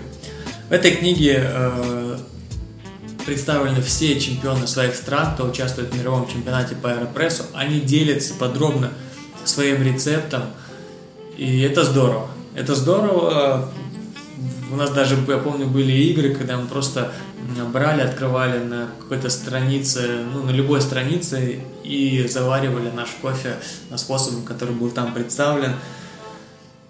В 0.68 0.72
этой 0.72 0.92
книге 0.92 1.42
э, 1.44 2.18
представлены 3.26 3.82
все 3.82 4.18
чемпионы 4.18 4.66
своих 4.66 4.94
стран, 4.94 5.34
кто 5.34 5.46
участвует 5.46 5.92
в 5.92 5.98
мировом 5.98 6.26
чемпионате 6.26 6.74
по 6.74 6.92
аэропрессу. 6.92 7.44
Они 7.52 7.80
делятся 7.80 8.34
подробно 8.34 8.90
своим 9.44 9.82
рецептом, 9.82 10.42
и 11.36 11.60
это 11.60 11.84
здорово. 11.84 12.28
Это 12.54 12.74
здорово. 12.74 13.68
У 14.74 14.76
нас 14.76 14.90
даже, 14.90 15.16
я 15.28 15.38
помню, 15.38 15.68
были 15.68 15.92
игры, 15.92 16.34
когда 16.34 16.56
мы 16.56 16.66
просто 16.66 17.12
брали, 17.72 18.00
открывали 18.00 18.58
на 18.58 18.88
какой-то 18.98 19.30
странице, 19.30 20.24
ну, 20.32 20.42
на 20.42 20.50
любой 20.50 20.80
странице 20.80 21.60
и 21.84 22.26
заваривали 22.28 22.90
наш 22.90 23.10
кофе 23.22 23.54
способом, 23.94 24.42
который 24.42 24.74
был 24.74 24.90
там 24.90 25.14
представлен. 25.14 25.74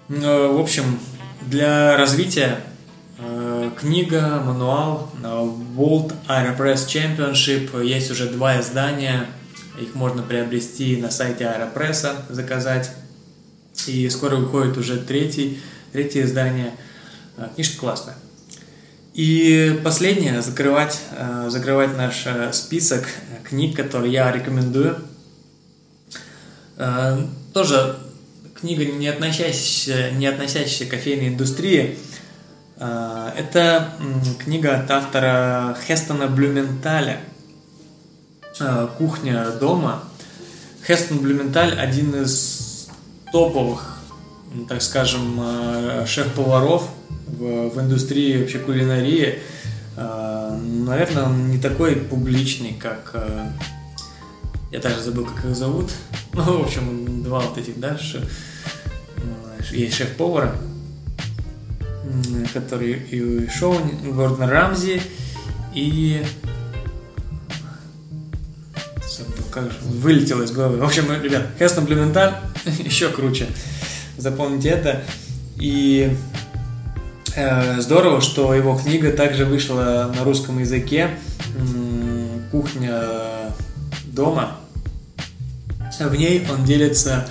В 0.09 0.59
общем, 0.59 0.99
для 1.43 1.99
развития 1.99 2.61
э, 3.19 3.71
книга, 3.79 4.43
мануал 4.43 5.11
э, 5.23 5.27
World 5.77 6.15
Aeropress 6.27 6.87
Championship. 6.87 7.85
Есть 7.85 8.11
уже 8.11 8.31
два 8.31 8.61
издания. 8.61 9.27
Их 9.79 9.95
можно 9.95 10.23
приобрести 10.23 10.97
на 10.97 11.11
сайте 11.11 11.47
Аэропресса, 11.47 12.25
заказать. 12.31 12.91
И 13.87 14.09
скоро 14.09 14.37
выходит 14.37 14.79
уже 14.79 14.97
третий, 14.97 15.61
третье 15.93 16.23
издание. 16.23 16.73
Э, 17.37 17.49
книжка 17.55 17.79
классная. 17.79 18.15
И 19.15 19.81
последнее, 19.85 20.43
закрывать, 20.43 21.01
закрывать 21.47 21.97
наш 21.97 22.27
список 22.53 23.07
книг, 23.45 23.77
которые 23.77 24.13
я 24.13 24.33
рекомендую. 24.33 24.99
Тоже 27.53 27.97
книга, 28.65 28.87
не 28.87 29.09
относящаяся, 29.09 30.11
не 30.13 30.27
относящаяся 30.27 30.87
к 30.87 30.91
кофейной 30.91 31.29
индустрии. 31.29 31.99
А, 32.79 33.33
это 33.37 33.93
книга 34.43 34.77
от 34.81 34.91
автора 34.91 35.77
Хестона 35.87 36.27
Блюменталя 36.29 37.21
а, 38.59 38.87
«Кухня 38.87 39.51
дома». 39.61 40.05
Хестон 40.87 41.19
Блюменталь– 41.19 41.79
один 41.81 42.15
из 42.23 42.89
топовых, 43.33 43.99
так 44.69 44.83
скажем, 44.83 45.39
а, 45.41 46.05
шеф-поваров 46.07 46.89
в, 47.27 47.69
в 47.71 47.81
индустрии 47.81 48.41
вообще 48.41 48.59
кулинарии. 48.59 49.41
Наверное, 49.97 51.25
он 51.25 51.51
не 51.51 51.59
такой 51.59 51.97
публичный, 51.97 52.75
как... 52.75 53.15
Я 54.73 54.81
даже 54.81 55.01
забыл, 55.03 55.25
как 55.25 55.45
их 55.45 55.57
зовут. 55.57 55.91
Ну, 56.37 56.63
в 56.63 56.65
общем, 56.65 57.23
два 57.23 57.39
вот 57.39 57.57
этих, 57.59 57.79
да, 57.79 57.97
есть 59.71 59.97
шеф-повара, 59.97 60.57
который 62.53 62.95
и 62.95 63.49
шоу 63.49 63.77
Гордон 64.03 64.49
Рамзи, 64.49 65.01
и 65.75 66.25
как 69.51 69.71
же, 69.71 69.79
вылетело 69.83 70.43
из 70.43 70.51
головы. 70.51 70.79
В 70.79 70.85
общем, 70.85 71.05
ребят, 71.23 71.47
Хестон 71.59 71.85
Блюменталь 71.85 72.35
еще 72.65 73.09
круче. 73.09 73.47
Запомните 74.19 74.71
это. 74.71 75.05
И 75.57 76.11
э, 76.11 76.34
здорово, 77.79 78.21
что 78.21 78.55
его 78.55 78.77
книга 78.77 79.11
также 79.11 79.45
вышла 79.45 80.13
на 80.17 80.25
русском 80.25 80.59
языке. 80.59 81.11
Кухня 82.51 83.03
дома. 84.15 84.57
В 85.99 86.15
ней 86.15 86.47
он 86.51 86.65
делится 86.65 87.29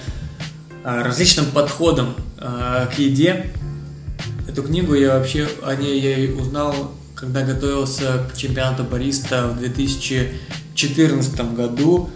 э, 0.84 1.01
различным 1.01 1.47
подходом 1.47 2.16
э, 2.38 2.88
к 2.93 2.97
еде. 2.99 3.51
Эту 4.47 4.64
книгу 4.64 4.93
я 4.93 5.18
вообще 5.18 5.49
о 5.64 5.76
ней 5.76 5.99
я 5.99 6.36
узнал, 6.36 6.91
когда 7.16 7.41
готовился 7.41 8.30
к 8.32 8.38
чемпионату 8.38 8.84
бариста 8.84 9.47
в 9.47 9.58
2014 9.60 11.56
году. 11.56 12.10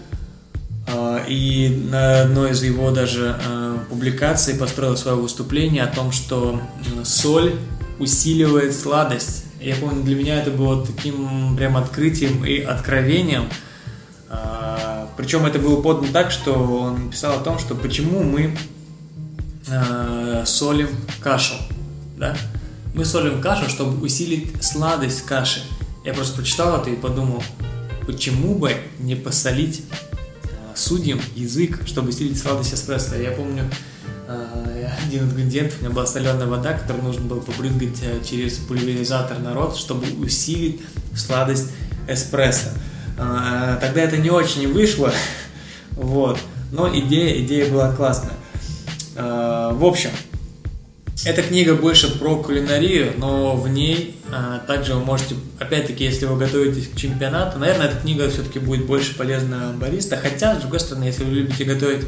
Э, 0.87 1.19
и 1.27 1.87
на 1.89 2.21
одной 2.21 2.51
из 2.51 2.63
его 2.63 2.91
даже 2.91 3.37
э, 3.45 3.77
публикаций 3.89 4.55
построил 4.55 4.95
свое 4.95 5.17
выступление 5.17 5.83
о 5.83 5.93
том, 5.93 6.11
что 6.11 6.61
соль 7.03 7.55
усиливает 7.99 8.75
сладость. 8.75 9.45
Я 9.59 9.75
помню, 9.75 10.03
для 10.03 10.15
меня 10.15 10.41
это 10.41 10.51
было 10.51 10.85
таким 10.85 11.55
прям 11.57 11.77
открытием 11.77 12.45
и 12.45 12.59
откровением. 12.59 13.49
Причем 15.17 15.45
это 15.47 15.57
было 15.57 15.81
подано 15.81 16.09
так, 16.13 16.29
что 16.29 16.53
он 16.53 17.09
писал 17.09 17.39
о 17.39 17.43
том, 17.43 17.57
что 17.57 17.73
почему 17.73 18.21
мы 18.21 18.55
э, 19.67 20.43
солим 20.45 20.89
кашу, 21.19 21.55
да? 22.17 22.37
Мы 22.93 23.03
солим 23.03 23.41
кашу, 23.41 23.67
чтобы 23.67 23.99
усилить 24.05 24.63
сладость 24.63 25.25
каши. 25.25 25.63
Я 26.05 26.13
просто 26.13 26.37
прочитал 26.37 26.79
это 26.79 26.91
и 26.91 26.95
подумал, 26.95 27.43
почему 28.05 28.55
бы 28.55 28.77
не 28.99 29.15
посолить 29.15 29.81
э, 30.43 30.47
судьям 30.75 31.19
язык, 31.35 31.79
чтобы 31.87 32.09
усилить 32.09 32.39
сладость 32.39 32.75
эспрессо. 32.75 33.15
Я 33.15 33.31
помню, 33.31 33.63
один 35.07 35.23
ингредиент, 35.23 35.73
у 35.79 35.83
меня 35.83 35.93
была 35.93 36.05
соленая 36.05 36.47
вода, 36.47 36.73
которую 36.73 37.05
нужно 37.05 37.23
было 37.23 37.39
побрызгать 37.39 38.01
э, 38.01 38.23
через 38.23 38.57
пульверизатор 38.57 39.39
на 39.39 39.53
рот, 39.53 39.77
чтобы 39.77 40.05
усилить 40.19 40.81
сладость 41.15 41.71
эспрессо. 42.07 42.69
Э, 43.17 43.77
тогда 43.81 44.01
это 44.01 44.17
не 44.17 44.29
очень 44.29 44.71
вышло, 44.71 45.11
вот, 45.91 46.39
но 46.71 46.87
идея, 46.99 47.41
идея 47.43 47.71
была 47.71 47.93
классная. 47.93 48.33
Э, 49.15 49.71
в 49.73 49.85
общем, 49.85 50.11
эта 51.25 51.41
книга 51.41 51.75
больше 51.75 52.19
про 52.19 52.35
кулинарию, 52.37 53.13
но 53.17 53.55
в 53.55 53.67
ней 53.67 54.17
а, 54.31 54.59
также 54.59 54.93
вы 54.93 55.03
можете, 55.03 55.35
опять-таки, 55.59 56.03
если 56.03 56.25
вы 56.25 56.37
готовитесь 56.37 56.87
к 56.87 56.95
чемпионату, 56.95 57.57
наверное, 57.59 57.87
эта 57.87 57.97
книга 57.99 58.29
все-таки 58.29 58.59
будет 58.59 58.85
больше 58.85 59.15
полезна 59.15 59.75
бариста. 59.75 60.15
Хотя, 60.15 60.55
с 60.55 60.59
другой 60.59 60.79
стороны, 60.79 61.05
если 61.05 61.23
вы 61.23 61.31
любите 61.31 61.63
готовить, 61.63 62.05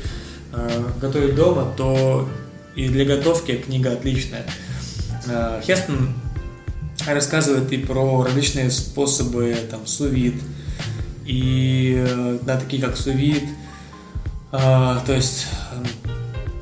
а, 0.54 0.94
готовить 1.02 1.36
дома, 1.36 1.74
то 1.76 2.30
и 2.76 2.88
для 2.88 3.06
готовки 3.06 3.58
книга 3.58 3.94
отличная. 3.94 4.46
А, 5.28 5.62
Хестон 5.62 6.14
рассказывает 7.08 7.72
и 7.72 7.78
про 7.78 8.24
различные 8.24 8.72
способы, 8.72 9.56
там, 9.70 9.86
сувид, 9.86 10.36
и, 11.26 12.06
да, 12.44 12.58
такие 12.58 12.82
как 12.82 12.98
сувид, 12.98 13.44
а, 14.52 15.04
то 15.06 15.14
есть 15.14 15.48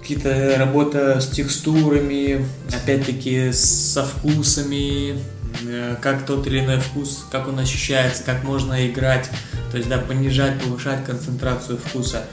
какие-то 0.08 0.56
работа 0.58 1.20
с 1.20 1.28
текстурами, 1.28 2.46
опять-таки 2.74 3.52
со 3.52 4.06
вкусами, 4.06 5.20
э, 5.68 5.96
как 6.02 6.26
тот 6.26 6.48
или 6.48 6.60
иной 6.60 6.80
вкус, 6.80 7.26
как 7.30 7.50
он 7.50 7.60
ощущается, 7.60 8.24
как 8.24 8.44
можно 8.46 8.88
играть, 8.88 9.30
то 9.70 9.78
есть, 9.78 9.90
да, 9.90 9.98
понижать, 9.98 10.62
повышать 10.62 11.04
концентрацию 11.04 11.78
вкуса. 11.78 12.24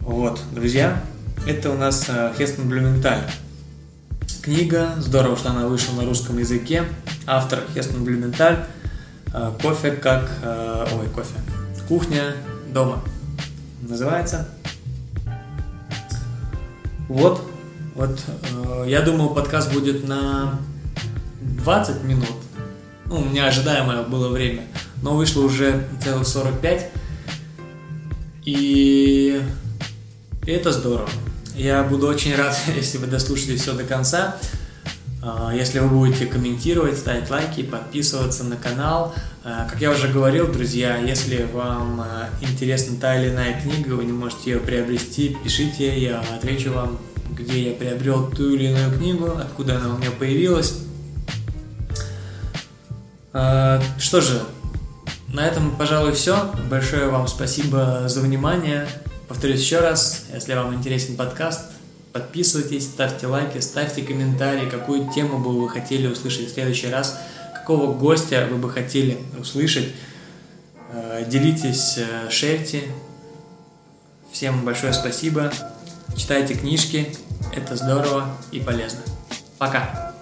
Вот, 0.00 0.38
друзья, 0.52 1.02
это 1.46 1.70
у 1.70 1.74
нас 1.74 2.06
э, 2.08 2.32
Хестон 2.36 2.68
Блюменталь. 2.68 3.22
Книга, 4.42 4.94
здорово, 4.98 5.36
что 5.36 5.50
она 5.50 5.66
вышла 5.66 5.94
на 5.94 6.04
русском 6.04 6.38
языке. 6.38 6.84
Автор 7.26 7.60
Хестон 7.74 8.04
Блюменталь. 8.04 8.64
Э, 9.32 9.52
кофе 9.60 9.92
как... 9.92 10.30
Ой, 10.42 11.08
кофе. 11.14 11.34
Кухня 11.88 12.34
дома. 12.72 13.02
Называется. 13.82 14.48
Вот, 17.08 17.46
вот, 17.94 18.18
э, 18.28 18.84
я 18.88 19.02
думал, 19.02 19.34
подкаст 19.34 19.72
будет 19.72 20.08
на 20.08 20.58
20 21.40 22.02
минут. 22.04 22.28
Ну, 23.06 23.16
у 23.20 23.24
меня 23.24 23.46
ожидаемое 23.46 24.02
было 24.02 24.28
время, 24.30 24.62
но 25.02 25.14
вышло 25.14 25.42
уже 25.42 25.86
целых 26.02 26.26
45. 26.26 26.90
И 28.46 29.40
это 30.46 30.72
здорово. 30.72 31.08
Я 31.54 31.84
буду 31.84 32.06
очень 32.08 32.34
рад, 32.36 32.56
если 32.74 32.98
вы 32.98 33.06
дослушали 33.06 33.56
все 33.56 33.72
до 33.72 33.84
конца. 33.84 34.36
А, 35.22 35.52
если 35.54 35.78
вы 35.78 35.88
будете 35.88 36.26
комментировать, 36.26 36.98
ставить 36.98 37.30
лайки, 37.30 37.62
подписываться 37.62 38.44
на 38.44 38.56
канал. 38.56 39.14
А, 39.42 39.66
как 39.68 39.80
я 39.80 39.90
уже 39.90 40.08
говорил, 40.08 40.48
друзья, 40.48 40.98
если 40.98 41.48
вам 41.52 42.00
а, 42.00 42.28
интересна 42.40 42.96
та 43.00 43.16
или 43.16 43.30
иная 43.30 43.60
книга, 43.60 43.94
вы 43.94 44.04
не 44.04 44.12
можете 44.12 44.52
ее 44.52 44.58
приобрести, 44.58 45.36
пишите, 45.42 45.98
я 45.98 46.20
отвечу 46.20 46.72
вам, 46.72 46.98
где 47.30 47.70
я 47.70 47.74
приобрел 47.74 48.30
ту 48.30 48.50
или 48.50 48.64
иную 48.64 48.92
книгу, 48.96 49.30
откуда 49.38 49.76
она 49.76 49.94
у 49.94 49.98
меня 49.98 50.10
появилась. 50.10 50.80
Что 53.32 54.20
же, 54.20 54.40
на 55.32 55.44
этом, 55.44 55.74
пожалуй, 55.76 56.12
все. 56.12 56.52
Большое 56.70 57.08
вам 57.08 57.26
спасибо 57.26 58.04
за 58.06 58.20
внимание. 58.20 58.86
Повторюсь 59.28 59.60
еще 59.60 59.80
раз, 59.80 60.26
если 60.32 60.54
вам 60.54 60.74
интересен 60.74 61.16
подкаст, 61.16 61.70
Подписывайтесь, 62.14 62.84
ставьте 62.84 63.26
лайки, 63.26 63.58
ставьте 63.58 64.02
комментарии, 64.02 64.70
какую 64.70 65.10
тему 65.12 65.38
бы 65.38 65.60
вы 65.60 65.68
хотели 65.68 66.06
услышать 66.06 66.48
в 66.48 66.54
следующий 66.54 66.86
раз, 66.86 67.18
какого 67.52 67.92
гостя 67.92 68.46
вы 68.48 68.56
бы 68.56 68.70
хотели 68.70 69.18
услышать. 69.36 69.88
Э, 70.92 71.24
делитесь, 71.26 71.98
э, 71.98 72.30
шерьте. 72.30 72.82
Всем 74.30 74.64
большое 74.64 74.92
спасибо. 74.92 75.52
Читайте 76.16 76.54
книжки, 76.54 77.08
Это 77.52 77.74
здорово 77.74 78.28
и 78.52 78.60
полезно. 78.60 79.00
Пока! 79.58 80.12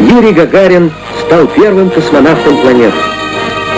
Юрий 0.00 0.32
Гагарин 0.32 0.92
стал 1.24 1.46
первым 1.46 1.88
космонавтом 1.88 2.60
планеты. 2.62 3.11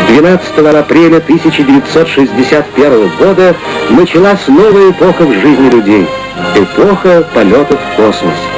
12 0.09 0.59
апреля 0.59 1.17
1961 1.17 3.11
года 3.19 3.57
началась 3.91 4.47
новая 4.49 4.91
эпоха 4.91 5.25
в 5.25 5.33
жизни 5.33 5.71
людей. 5.71 6.07
Эпоха 6.55 7.27
полетов 7.35 7.81
в 7.81 7.97
космос. 7.97 8.54